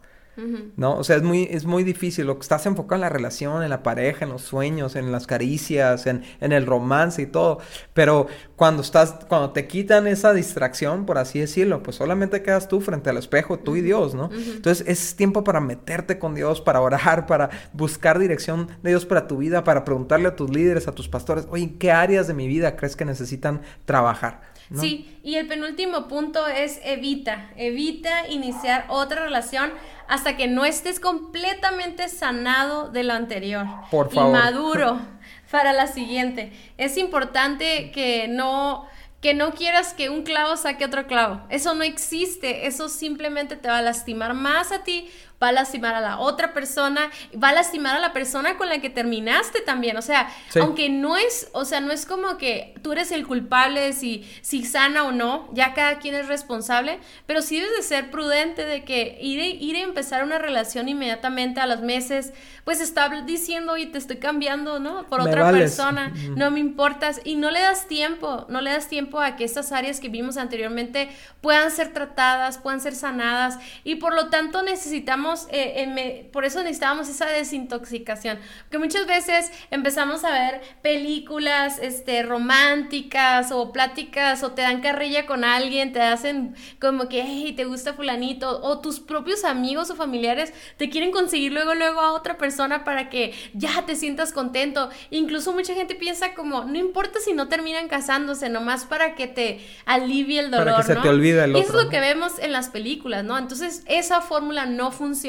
¿No? 0.77 0.97
O 0.97 1.05
sea, 1.05 1.17
es 1.17 1.23
muy, 1.23 1.47
es 1.51 1.67
muy 1.67 1.85
difícil. 1.85 2.27
Lo 2.27 2.37
que 2.37 2.43
estás 2.43 2.65
enfocado 2.67 2.97
en 2.97 3.01
la 3.03 3.09
relación, 3.11 3.63
en 3.63 3.71
la 3.71 3.83
pareja, 3.83 4.25
en 4.25 4.31
los 4.31 4.43
sueños, 4.43 4.97
en 4.97 5.13
las 5.13 5.27
caricias, 5.27 6.07
en, 6.07 6.23
en, 6.41 6.53
el 6.53 6.67
romance 6.67 7.21
y 7.21 7.27
todo. 7.27 7.59
Pero 7.93 8.29
cuando 8.57 8.83
estás, 8.83 9.17
cuando 9.29 9.51
te 9.51 9.67
quitan 9.67 10.07
esa 10.07 10.33
distracción, 10.33 11.05
por 11.05 11.19
así 11.19 11.39
decirlo, 11.39 11.83
pues 11.83 11.97
solamente 11.97 12.43
quedas 12.43 12.69
tú 12.69 12.81
frente 12.81 13.11
al 13.11 13.19
espejo, 13.19 13.59
tú 13.59 13.77
y 13.77 13.83
Dios, 13.83 14.15
¿no? 14.15 14.31
Entonces 14.33 14.87
es 14.89 15.17
tiempo 15.17 15.45
para 15.45 15.61
meterte 15.61 16.19
con 16.19 16.35
Dios, 16.35 16.61
para 16.61 16.81
orar, 16.81 17.27
para 17.27 17.51
buscar 17.73 18.19
dirección 18.19 18.69
de 18.83 18.91
Dios 18.91 19.05
para 19.05 19.27
tu 19.27 19.39
vida, 19.39 19.65
para 19.65 19.85
preguntarle 19.85 20.29
a 20.29 20.37
tus 20.37 20.51
líderes, 20.51 20.89
a 20.89 20.93
tus 20.93 21.09
pastores, 21.09 21.47
oye, 21.51 21.77
¿qué 21.79 21.93
áreas 21.93 22.27
de 22.27 22.35
mi 22.35 22.47
vida 22.49 22.77
crees 22.77 22.97
que 22.97 23.05
necesitan 23.05 23.63
trabajar? 23.85 24.52
Sí, 24.75 25.19
y 25.23 25.37
el 25.37 25.47
penúltimo 25.47 26.09
punto 26.09 26.47
es 26.47 26.81
evita, 26.85 27.51
evita 27.57 28.29
iniciar 28.29 28.87
otra 28.89 29.25
relación 29.25 29.73
hasta 30.09 30.37
que 30.37 30.47
no 30.47 30.65
estés 30.65 30.99
completamente 30.99 32.09
sanado 32.09 32.89
de 32.91 33.05
lo 33.05 33.13
anterior. 33.13 33.67
Por 33.91 34.11
favor. 34.11 34.31
Y 34.31 34.33
maduro 34.33 35.01
para 35.51 35.73
la 35.73 35.87
siguiente. 35.87 36.53
Es 36.79 36.97
importante 36.97 37.91
que 37.93 38.29
no 38.29 38.87
que 39.23 39.35
no 39.35 39.53
quieras 39.53 39.95
que 39.95 40.11
un 40.11 40.25
clavo 40.25 40.57
saque 40.57 40.85
otro 40.85 41.07
clavo. 41.07 41.41
Eso 41.49 41.75
no 41.75 41.85
existe. 41.85 42.67
Eso 42.67 42.89
simplemente 42.89 43.55
te 43.55 43.69
va 43.69 43.79
a 43.79 43.83
lastimar 43.83 44.35
más 44.35 44.73
a 44.73 44.83
ti 44.83 45.09
va 45.43 45.49
a 45.49 45.53
lastimar 45.53 45.95
a 45.95 46.01
la 46.01 46.19
otra 46.19 46.53
persona, 46.53 47.11
va 47.43 47.49
a 47.49 47.53
lastimar 47.53 47.97
a 47.97 47.99
la 47.99 48.13
persona 48.13 48.57
con 48.57 48.69
la 48.69 48.81
que 48.81 48.91
terminaste 48.91 49.61
también. 49.61 49.97
O 49.97 50.03
sea, 50.03 50.31
aunque 50.61 50.89
no 50.89 51.17
es, 51.17 51.49
o 51.53 51.65
sea, 51.65 51.81
no 51.81 51.93
es 51.93 52.07
como 52.07 52.37
que 52.37 52.75
tú 52.83 52.93
eres 52.93 53.11
el 53.13 53.27
culpable 53.27 53.81
de 53.81 53.93
si, 53.93 54.29
si 54.43 54.65
sana 54.65 55.05
o 55.05 55.13
no, 55.13 55.49
ya 55.53 55.75
cada 55.75 55.99
quien 55.99 56.15
es 56.15 56.29
responsable, 56.29 57.01
pero 57.27 57.43
sí 57.43 57.59
debes 57.59 57.77
de 57.77 57.83
ser 57.83 58.11
prudente 58.11 58.65
de 58.65 58.85
que 58.85 59.19
ir, 59.21 59.41
ir 59.41 59.77
a 59.77 59.81
empezar 59.81 60.23
una 60.23 60.39
relación 60.39 60.89
inmediatamente 60.89 61.61
a 61.61 61.67
los 61.67 61.81
meses, 61.81 62.33
pues 62.65 62.81
está 62.81 63.09
diciendo, 63.23 63.77
y 63.77 63.87
te 63.87 63.99
estoy 63.99 64.19
cambiando, 64.19 64.79
¿no? 64.79 65.07
Por 65.09 65.21
otra 65.21 65.51
persona, 65.51 66.13
no 66.37 66.51
me 66.51 66.61
importas, 66.61 67.21
y 67.25 67.37
no 67.37 67.51
le 67.51 67.61
das 67.61 67.89
tiempo, 67.89 68.47
no 68.49 68.61
le 68.61 68.71
das 68.71 68.89
tiempo 68.89 69.21
a 69.21 69.37
que 69.37 69.45
estas 69.45 69.73
áreas 69.73 69.99
que 69.99 70.09
vimos 70.09 70.37
anteriormente 70.37 71.11
puedan 71.41 71.71
ser 71.71 71.93
tratadas, 71.93 72.59
puedan 72.59 72.81
ser 72.81 72.95
sanadas, 72.95 73.59
y 73.83 73.97
por 73.97 74.15
lo 74.15 74.29
tanto 74.29 74.63
necesitamos 74.63 75.32
eh, 75.51 76.29
por 76.33 76.45
eso 76.45 76.63
necesitábamos 76.63 77.09
esa 77.09 77.27
desintoxicación, 77.27 78.39
porque 78.63 78.79
muchas 78.79 79.07
veces 79.07 79.51
empezamos 79.71 80.25
a 80.25 80.31
ver 80.31 80.61
películas 80.83 81.79
este, 81.81 82.23
románticas 82.23 83.53
o 83.53 83.73
pláticas 83.73 84.43
o 84.43 84.53
te 84.53 84.63
dan 84.63 84.81
carrilla 84.81 85.27
con 85.27 85.45
alguien, 85.45 85.93
te 85.93 86.01
hacen 86.01 86.55
como 86.81 87.09
que, 87.09 87.23
hey, 87.23 87.53
te 87.57 87.65
gusta 87.65 87.95
fulanito, 87.95 88.61
o 88.63 88.81
tus 88.81 89.01
propios 89.01 89.45
amigos 89.45 89.91
o 89.91 89.97
familiares 89.97 90.53
te 90.77 90.91
quieren 90.91 91.11
conseguir 91.11 91.53
luego, 91.53 91.75
luego 91.75 92.01
a 92.01 92.13
otra 92.13 92.39
persona 92.39 92.85
para 92.85 93.09
que 93.09 93.33
ya 93.55 93.85
te 93.87 93.97
sientas 93.97 94.33
contento. 94.33 94.91
Incluso 95.11 95.53
mucha 95.53 95.75
gente 95.75 95.95
piensa 95.95 96.35
como, 96.35 96.65
no 96.65 96.79
importa 96.79 97.21
si 97.21 97.33
no 97.33 97.49
terminan 97.49 97.89
casándose, 97.89 98.49
nomás 98.49 98.85
para 98.85 99.15
que 99.15 99.27
te 99.27 99.61
alivie 99.87 100.41
el 100.41 100.51
dolor. 100.51 100.67
Para 100.67 100.77
que 100.79 100.95
se 100.95 100.97
te 100.97 101.09
olvide 101.09 101.45
el 101.45 101.57
y 101.57 101.61
eso 101.61 101.79
es 101.79 101.85
lo 101.85 101.91
que 101.91 102.01
vemos 102.01 102.39
en 102.39 102.53
las 102.53 102.69
películas, 102.69 103.25
¿no? 103.25 103.39
Entonces, 103.39 103.83
esa 103.87 104.21
fórmula 104.21 104.67
no 104.67 104.91
funciona 104.91 105.22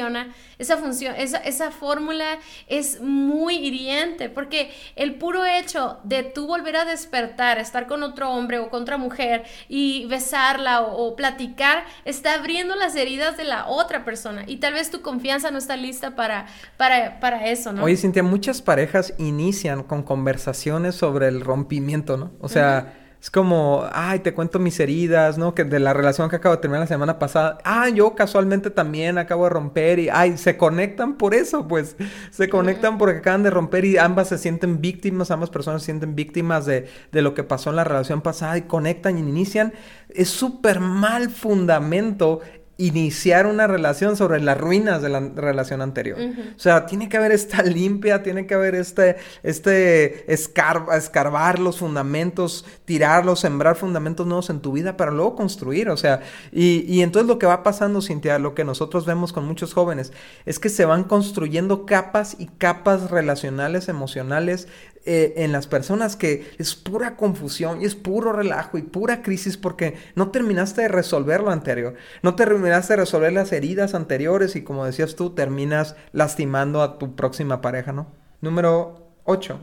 esa 0.58 0.77
función, 0.77 1.15
esa, 1.17 1.38
esa 1.38 1.71
fórmula 1.71 2.39
es 2.67 3.01
muy 3.01 3.56
hiriente, 3.56 4.29
porque 4.29 4.71
el 4.95 5.15
puro 5.15 5.45
hecho 5.45 5.99
de 6.03 6.23
tú 6.23 6.47
volver 6.47 6.75
a 6.75 6.86
despertar, 6.86 7.58
estar 7.60 7.88
con 7.88 8.03
otro 8.03 8.29
hombre 8.32 8.60
o 8.60 8.69
con 8.69 8.84
otra 8.84 8.97
mujer 8.97 9.43
y 9.67 10.06
besarla 10.08 10.82
o, 10.82 11.15
platicar, 11.15 11.86
está 12.06 12.34
abriendo 12.34 12.75
las 12.75 12.95
heridas 12.95 13.38
de 13.38 13.43
la 13.43 13.67
otra 13.67 14.03
persona 14.03 14.43
y 14.47 14.58
tal 14.58 14.73
vez 14.73 14.89
tu 14.89 15.01
confianza 15.01 15.51
no 15.51 15.58
está 15.58 15.77
lista 15.77 16.15
para, 16.15 16.47
para, 16.77 17.19
para 17.19 17.47
eso, 17.47 17.71
¿no? 17.71 17.84
Oye, 17.84 17.97
Cintia, 17.97 18.23
muchas 18.23 18.62
parejas 18.62 19.13
inician 19.17 19.84
con 19.84 20.03
conversaciones 20.03 20.95
sobre 20.95 21.27
el 21.27 21.41
rompimiento, 21.41 22.17
¿no? 22.17 22.32
O 22.39 22.49
sea... 22.49 22.99
Es 23.23 23.31
como, 23.31 23.86
ay, 23.93 24.19
te 24.19 24.33
cuento 24.33 24.59
mis 24.59 24.77
heridas, 24.81 25.38
¿no? 25.38 25.55
Que 25.55 25.63
de 25.63 25.79
la 25.79 25.93
relación 25.93 26.29
que 26.29 26.36
acabo 26.36 26.57
de 26.57 26.62
terminar 26.62 26.81
la 26.81 26.88
semana 26.88 27.19
pasada. 27.19 27.57
Ah, 27.63 27.88
yo 27.88 28.15
casualmente 28.15 28.69
también 28.69 29.17
acabo 29.17 29.45
de 29.45 29.51
romper 29.51 29.97
y, 29.99 30.09
ay, 30.09 30.38
se 30.38 30.57
conectan 30.57 31.15
por 31.15 31.33
eso, 31.33 31.65
pues. 31.65 31.95
Se 32.31 32.49
conectan 32.49 32.97
porque 32.97 33.19
acaban 33.19 33.41
de 33.43 33.49
romper 33.49 33.86
y 33.86 33.97
ambas 33.97 34.27
se 34.27 34.38
sienten 34.38 34.81
víctimas, 34.81 35.31
ambas 35.31 35.49
personas 35.49 35.83
se 35.83 35.86
sienten 35.86 36.15
víctimas 36.15 36.65
de, 36.65 36.89
de 37.13 37.21
lo 37.21 37.33
que 37.33 37.45
pasó 37.45 37.69
en 37.69 37.77
la 37.77 37.86
relación 37.86 38.19
pasada 38.19 38.57
y 38.57 38.63
conectan 38.63 39.17
y 39.17 39.21
inician. 39.21 39.71
Es 40.09 40.27
súper 40.27 40.81
mal 40.81 41.29
fundamento 41.29 42.41
iniciar 42.77 43.45
una 43.45 43.67
relación 43.67 44.17
sobre 44.17 44.41
las 44.41 44.57
ruinas 44.57 45.01
de 45.01 45.09
la 45.09 45.19
relación 45.19 45.81
anterior. 45.81 46.17
O 46.55 46.59
sea, 46.59 46.86
tiene 46.88 47.07
que 47.07 47.17
haber 47.17 47.31
esta 47.31 47.62
limpia, 47.63 48.23
tiene 48.23 48.47
que 48.47 48.55
haber 48.55 48.73
este, 48.73 49.17
este 49.43 50.31
escarbar 50.31 51.59
los 51.59 51.77
fundamentos, 51.77 52.65
tirarlos, 52.86 53.41
sembrar 53.41 53.75
fundamentos 53.75 54.25
nuevos 54.25 54.49
en 54.49 54.59
tu 54.59 54.71
vida 54.71 54.97
para 54.97 55.12
luego 55.12 55.36
construir. 55.36 55.89
O 55.89 55.97
sea, 55.97 56.21
y, 56.51 56.83
y 56.88 57.01
entonces 57.03 57.27
lo 57.27 57.38
que 57.38 57.45
va 57.45 57.62
pasando, 57.62 58.01
Cintia, 58.01 58.39
lo 58.39 58.55
que 58.55 58.63
nosotros 58.63 59.05
vemos 59.05 59.33
con 59.33 59.45
muchos 59.45 59.73
jóvenes, 59.73 60.12
es 60.45 60.57
que 60.57 60.69
se 60.69 60.86
van 60.86 61.03
construyendo 61.03 61.86
capas 61.86 62.36
y 62.39 62.47
capas 62.47 63.12
relacionales, 63.12 63.88
emocionales, 63.88 64.67
eh, 65.05 65.33
en 65.43 65.51
las 65.51 65.67
personas 65.67 66.15
que 66.15 66.49
es 66.57 66.75
pura 66.75 67.17
confusión 67.17 67.81
y 67.81 67.86
es 67.86 67.93
puro 67.93 68.31
relajo 68.31 68.77
y 68.77 68.83
pura 68.83 69.21
crisis 69.21 69.57
porque 69.57 69.97
no 70.15 70.31
terminaste 70.31 70.83
de 70.83 70.88
resolver 70.88 71.41
lo 71.41 71.51
anterior, 71.51 71.95
no 72.21 72.36
terminaste 72.63 72.93
de 72.93 72.97
resolver 73.02 73.34
las 73.34 73.52
heridas 73.52 73.93
anteriores 73.93 74.56
y 74.56 74.63
como 74.63 74.86
decías 74.86 75.17
tú, 75.17 75.32
terminas 75.32 75.97
lastimando 76.13 76.82
a 76.82 76.97
tu 76.97 77.13
próxima 77.13 77.60
pareja, 77.60 77.91
¿no? 77.91 78.08
Número 78.39 79.12
8. 79.26 79.60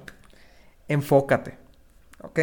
Enfócate. 0.86 1.56
¿Ok? 2.20 2.40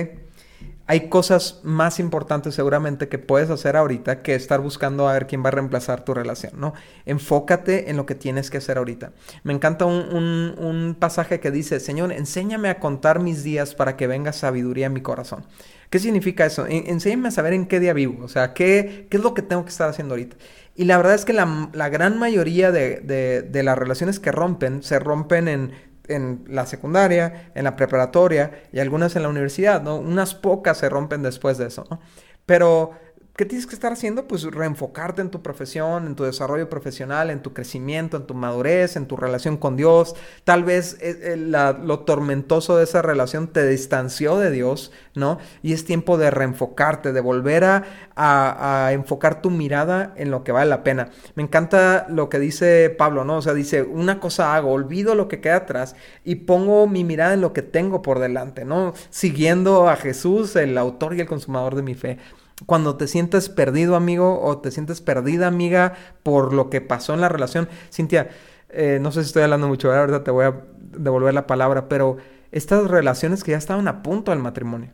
Hay 0.88 1.10
cosas 1.10 1.60
más 1.64 2.00
importantes 2.00 2.56
seguramente 2.56 3.10
que 3.10 3.20
puedes 3.20 3.50
hacer 3.50 3.76
ahorita 3.76 4.22
que 4.22 4.36
estar 4.36 4.62
buscando 4.62 5.08
a 5.08 5.14
ver 5.14 5.28
quién 5.28 5.44
va 5.44 5.50
a 5.50 5.52
reemplazar 5.52 6.06
tu 6.06 6.14
relación, 6.14 6.54
¿no? 6.56 6.74
Enfócate 7.06 7.90
en 7.90 7.98
lo 7.98 8.06
que 8.06 8.16
tienes 8.16 8.50
que 8.50 8.58
hacer 8.58 8.78
ahorita. 8.78 9.12
Me 9.44 9.52
encanta 9.52 9.86
un, 9.86 10.96
pasaje 10.98 11.42
que 11.42 11.52
dice, 11.52 11.82
Señor, 11.82 12.14
enséñame 12.14 12.70
a 12.70 12.80
contar 12.80 13.20
mis 13.20 13.44
días 13.44 13.76
para 13.76 13.98
que 13.98 14.08
venga 14.08 14.32
sabiduría 14.32 14.86
en 14.86 14.94
mi 14.94 15.02
corazón. 15.02 15.46
¿Qué 15.90 16.00
significa 16.00 16.46
eso? 16.46 16.66
enséñame 16.68 17.28
a 17.28 17.32
saber 17.32 17.54
en 17.54 17.66
qué 17.66 17.80
día 17.80 17.94
vivo, 17.94 18.24
o 18.24 18.28
sea, 18.30 18.54
qué, 18.54 19.08
qué 19.10 19.18
es 19.18 19.24
lo 19.24 19.34
que 19.34 19.42
tengo 19.42 19.64
que 19.64 19.70
estar 19.70 19.90
haciendo 19.90 20.14
ahorita. 20.14 20.38
Y 20.76 20.86
la 20.86 20.98
verdad 20.98 21.16
es 21.16 21.26
que 21.26 21.34
la, 21.34 21.90
gran 21.90 22.18
mayoría 22.18 22.72
de, 22.72 23.02
de 23.02 23.64
las 23.64 23.78
relaciones 23.78 24.20
que 24.20 24.32
rompen 24.32 24.84
se 24.84 25.00
rompen 25.00 25.48
en 25.48 25.72
en 26.08 26.46
la 26.48 26.66
secundaria, 26.66 27.52
en 27.56 27.64
la 27.64 27.76
preparatoria 27.76 28.64
y 28.72 28.80
algunas 28.80 29.16
en 29.16 29.24
la 29.24 29.30
universidad, 29.30 29.82
¿no? 29.82 29.98
Unas 29.98 30.36
pocas 30.36 30.78
se 30.78 30.90
rompen 30.90 31.24
después 31.24 31.58
de 31.58 31.68
eso, 31.68 31.86
¿no? 31.90 32.00
Pero 32.46 32.92
¿Qué 33.38 33.46
tienes 33.46 33.68
que 33.68 33.76
estar 33.76 33.94
haciendo? 33.94 34.28
Pues 34.28 34.42
reenfocarte 34.46 35.22
en 35.22 35.30
tu 35.30 35.44
profesión, 35.44 36.08
en 36.08 36.16
tu 36.16 36.24
desarrollo 36.24 36.72
profesional, 36.72 37.30
en 37.30 37.44
tu 37.44 37.54
crecimiento, 37.54 38.18
en 38.18 38.26
tu 38.26 38.34
madurez, 38.34 38.96
en 38.96 39.06
tu 39.06 39.16
relación 39.16 39.58
con 39.58 39.76
Dios. 39.76 40.16
Tal 40.44 40.64
vez 40.64 40.98
eh, 41.02 41.20
eh, 41.22 41.38
lo 41.38 42.00
tormentoso 42.00 42.78
de 42.78 42.86
esa 42.86 43.04
relación 43.04 43.50
te 43.50 43.68
distanció 43.68 44.40
de 44.40 44.50
Dios, 44.50 44.92
¿no? 45.14 45.38
Y 45.62 45.74
es 45.74 45.86
tiempo 45.86 46.18
de 46.18 46.32
reenfocarte, 46.32 47.14
de 47.14 47.22
volver 47.22 47.64
a, 47.64 47.84
a, 48.16 48.92
enfocar 48.94 49.40
tu 49.40 49.52
mirada 49.52 50.16
en 50.16 50.32
lo 50.32 50.44
que 50.44 50.52
vale 50.52 50.72
la 50.72 50.84
pena. 50.84 51.10
Me 51.36 51.44
encanta 51.44 52.08
lo 52.10 52.30
que 52.30 52.40
dice 52.40 52.90
Pablo, 52.90 53.24
¿no? 53.24 53.38
O 53.38 53.42
sea, 53.44 53.54
dice, 53.54 53.84
una 53.84 54.20
cosa 54.20 54.56
hago, 54.56 54.72
olvido 54.72 55.14
lo 55.14 55.28
que 55.28 55.42
queda 55.42 55.58
atrás 55.58 55.96
y 56.24 56.38
pongo 56.38 56.88
mi 56.88 57.04
mirada 57.04 57.36
en 57.36 57.42
lo 57.42 57.54
que 57.54 57.62
tengo 57.62 58.02
por 58.02 58.18
delante, 58.18 58.66
¿no? 58.66 58.96
Siguiendo 59.12 59.90
a 59.90 59.96
Jesús, 59.96 60.56
el 60.56 60.76
autor 60.76 61.14
y 61.14 61.22
el 61.22 61.28
consumador 61.28 61.76
de 61.76 61.84
mi 61.84 61.94
fe 61.94 62.18
cuando 62.66 62.96
te 62.96 63.08
sientes 63.08 63.50
perdido, 63.50 63.96
amigo, 63.96 64.42
o 64.42 64.58
te 64.58 64.72
sientes 64.72 65.02
perdida, 65.02 65.48
amiga, 65.48 65.94
por 66.24 66.54
lo 66.54 66.70
que 66.70 66.82
pasó 66.82 67.14
en 67.14 67.22
la 67.22 67.30
relación. 67.30 67.70
Cintia, 67.92 68.30
eh, 68.70 69.00
no 69.02 69.12
sé 69.12 69.22
si 69.22 69.28
estoy 69.28 69.44
hablando 69.44 69.68
mucho, 69.68 69.94
ahora 69.94 70.24
te 70.24 70.32
voy 70.32 70.46
a 70.46 70.62
devolver 70.78 71.34
la 71.34 71.48
palabra, 71.48 71.88
pero 71.88 72.18
estas 72.52 72.88
relaciones 72.90 73.44
que 73.44 73.52
ya 73.52 73.58
estaban 73.58 73.88
a 73.88 74.02
punto 74.02 74.32
del 74.32 74.40
matrimonio, 74.40 74.90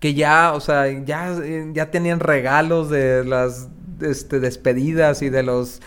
que 0.00 0.14
ya, 0.14 0.52
o 0.54 0.60
sea, 0.60 0.88
ya, 1.04 1.36
ya 1.72 1.90
tenían 1.90 2.20
regalos 2.20 2.88
de 2.88 3.24
las 3.24 3.68
este, 4.00 4.40
despedidas 4.40 5.22
y 5.22 5.28
de 5.28 5.42
los, 5.42 5.82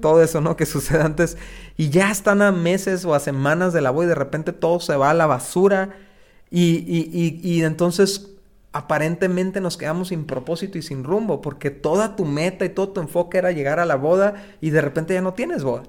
todo 0.00 0.22
eso, 0.22 0.40
¿no? 0.40 0.56
Que 0.56 0.66
sucede 0.66 1.02
antes, 1.02 1.36
y 1.76 1.90
ya 1.90 2.10
están 2.10 2.42
a 2.42 2.50
meses 2.50 3.04
o 3.04 3.14
a 3.14 3.20
semanas 3.20 3.72
de 3.72 3.80
la 3.80 3.90
boda 3.90 4.06
y 4.06 4.08
de 4.08 4.14
repente 4.16 4.52
todo 4.52 4.80
se 4.80 4.96
va 4.96 5.10
a 5.10 5.14
la 5.14 5.26
basura. 5.26 5.90
Y, 6.52 6.78
y, 6.78 7.08
y, 7.12 7.48
y 7.48 7.62
entonces 7.62 8.30
aparentemente 8.72 9.60
nos 9.60 9.76
quedamos 9.76 10.08
sin 10.08 10.26
propósito 10.26 10.78
y 10.78 10.82
sin 10.82 11.04
rumbo, 11.04 11.40
porque 11.40 11.70
toda 11.70 12.16
tu 12.16 12.24
meta 12.24 12.64
y 12.64 12.70
todo 12.70 12.90
tu 12.90 13.00
enfoque 13.00 13.38
era 13.38 13.52
llegar 13.52 13.80
a 13.80 13.86
la 13.86 13.96
boda 13.96 14.34
y 14.60 14.70
de 14.70 14.80
repente 14.80 15.14
ya 15.14 15.22
no 15.22 15.34
tienes 15.34 15.64
boda. 15.64 15.84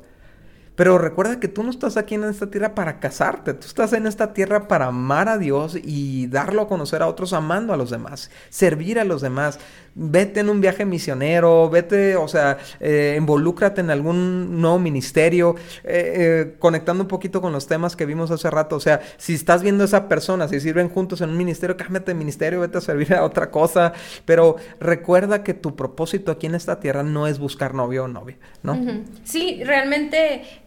Pero 0.76 0.98
recuerda 0.98 1.40
que 1.40 1.48
tú 1.48 1.64
no 1.64 1.70
estás 1.70 1.98
aquí 1.98 2.16
en 2.16 2.24
esta 2.24 2.50
tierra 2.50 2.74
para 2.74 3.00
casarte, 3.00 3.54
tú 3.54 3.68
estás 3.68 3.94
en 3.94 4.08
esta 4.08 4.34
tierra 4.34 4.68
para 4.68 4.88
amar 4.88 5.28
a 5.28 5.38
Dios 5.38 5.78
y 5.82 6.28
darlo 6.28 6.62
a 6.62 6.68
conocer 6.68 7.02
a 7.02 7.08
otros 7.08 7.34
amando 7.34 7.74
a 7.74 7.78
los 7.78 7.90
demás, 7.90 8.32
servir 8.50 8.98
a 8.98 9.04
los 9.04 9.22
demás, 9.22 9.60
vete 9.94 10.40
en 10.40 10.50
un 10.50 10.62
viaje 10.62 10.86
misionero, 10.86 11.70
vete, 11.70 12.16
o 12.16 12.28
sea, 12.28 12.58
eh, 12.80 13.16
involúcrate 13.18 13.82
en 13.82 13.90
algún 13.90 14.62
nuevo 14.62 14.80
ministerio, 14.80 15.56
eh, 15.84 16.14
eh, 16.16 16.56
conectando 16.60 17.04
un 17.04 17.08
poquito 17.08 17.42
con 17.42 17.52
los 17.52 17.68
temas 17.68 17.96
que 17.96 18.06
vimos 18.06 18.32
hace 18.32 18.50
rato, 18.50 18.78
o 18.78 18.80
sea, 18.80 19.02
si 19.18 19.34
estás 19.34 19.62
viendo 19.64 19.84
a 19.84 19.86
esa 19.86 20.08
persona, 20.08 20.48
si 20.48 20.60
sirven 20.60 20.90
juntos 20.90 21.22
en 21.22 21.30
un 21.30 21.38
ministerio, 21.38 21.76
cámbiate 21.76 22.12
de 22.12 22.16
ministerio, 22.16 22.62
vete 22.62 22.78
a 22.78 22.82
servir 22.82 23.14
a 23.14 23.24
otra 23.24 23.52
cosa, 23.52 23.94
pero 24.26 24.56
recuerda 24.80 25.44
que 25.44 25.54
tu 25.54 25.76
propósito 25.76 26.32
aquí 26.32 26.48
en 26.48 26.56
esta 26.56 26.80
tierra 26.80 27.04
no 27.04 27.28
es 27.28 27.40
buscar 27.40 27.74
novio 27.74 28.06
o 28.06 28.08
novia, 28.08 28.38
¿no? 28.64 28.80
Sí, 29.24 29.62
realmente 29.64 30.62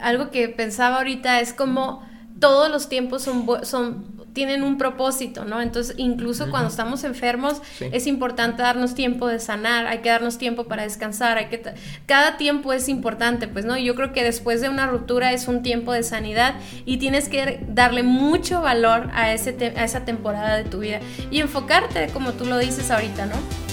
algo 0.00 0.30
que 0.30 0.48
pensaba 0.48 0.98
ahorita 0.98 1.40
es 1.40 1.52
como 1.52 2.08
todos 2.38 2.70
los 2.70 2.88
tiempos 2.88 3.22
son, 3.22 3.46
son 3.64 4.20
tienen 4.32 4.62
un 4.62 4.78
propósito, 4.78 5.44
¿no? 5.44 5.60
Entonces, 5.60 5.94
incluso 5.98 6.50
cuando 6.50 6.68
estamos 6.68 7.04
enfermos, 7.04 7.60
es 7.80 8.06
importante 8.06 8.62
darnos 8.62 8.94
tiempo 8.94 9.26
de 9.26 9.40
sanar, 9.40 9.86
hay 9.86 9.98
que 9.98 10.08
darnos 10.08 10.38
tiempo 10.38 10.64
para 10.64 10.84
descansar, 10.84 11.38
hay 11.38 11.46
que 11.46 11.60
cada 12.06 12.36
tiempo 12.36 12.72
es 12.72 12.88
importante, 12.88 13.48
pues, 13.48 13.64
¿no? 13.64 13.76
Yo 13.76 13.94
creo 13.94 14.12
que 14.12 14.22
después 14.22 14.60
de 14.60 14.68
una 14.68 14.86
ruptura 14.86 15.32
es 15.32 15.48
un 15.48 15.62
tiempo 15.62 15.92
de 15.92 16.02
sanidad 16.02 16.54
y 16.84 16.98
tienes 16.98 17.28
que 17.28 17.60
darle 17.68 18.02
mucho 18.02 18.60
valor 18.60 19.10
a, 19.12 19.32
ese 19.32 19.74
a 19.76 19.84
esa 19.84 20.04
temporada 20.04 20.56
de 20.56 20.64
tu 20.64 20.78
vida 20.78 21.00
y 21.30 21.40
enfocarte, 21.40 22.08
como 22.12 22.32
tú 22.32 22.46
lo 22.46 22.58
dices 22.58 22.90
ahorita, 22.90 23.26
¿no? 23.26 23.69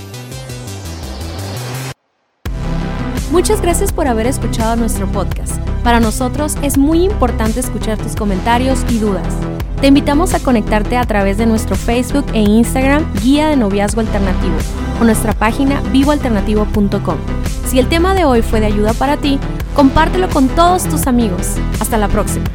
Muchas 3.37 3.61
gracias 3.61 3.93
por 3.93 4.07
haber 4.07 4.25
escuchado 4.25 4.75
nuestro 4.75 5.05
podcast. 5.11 5.61
Para 5.83 5.99
nosotros 5.99 6.57
es 6.63 6.75
muy 6.75 7.03
importante 7.03 7.59
escuchar 7.59 7.99
tus 7.99 8.15
comentarios 8.15 8.83
y 8.89 8.97
dudas. 8.97 9.31
Te 9.79 9.85
invitamos 9.85 10.33
a 10.33 10.39
conectarte 10.39 10.97
a 10.97 11.05
través 11.05 11.37
de 11.37 11.45
nuestro 11.45 11.75
Facebook 11.75 12.25
e 12.33 12.39
Instagram 12.39 13.05
Guía 13.21 13.47
de 13.47 13.55
Noviazgo 13.55 14.01
Alternativo 14.01 14.55
o 14.99 15.03
nuestra 15.03 15.33
página 15.33 15.81
vivoalternativo.com. 15.91 17.17
Si 17.67 17.77
el 17.77 17.87
tema 17.87 18.15
de 18.15 18.25
hoy 18.25 18.41
fue 18.41 18.59
de 18.59 18.65
ayuda 18.65 18.93
para 18.93 19.17
ti, 19.17 19.37
compártelo 19.75 20.29
con 20.29 20.47
todos 20.47 20.85
tus 20.85 21.05
amigos. 21.05 21.57
Hasta 21.79 21.99
la 21.99 22.07
próxima. 22.07 22.45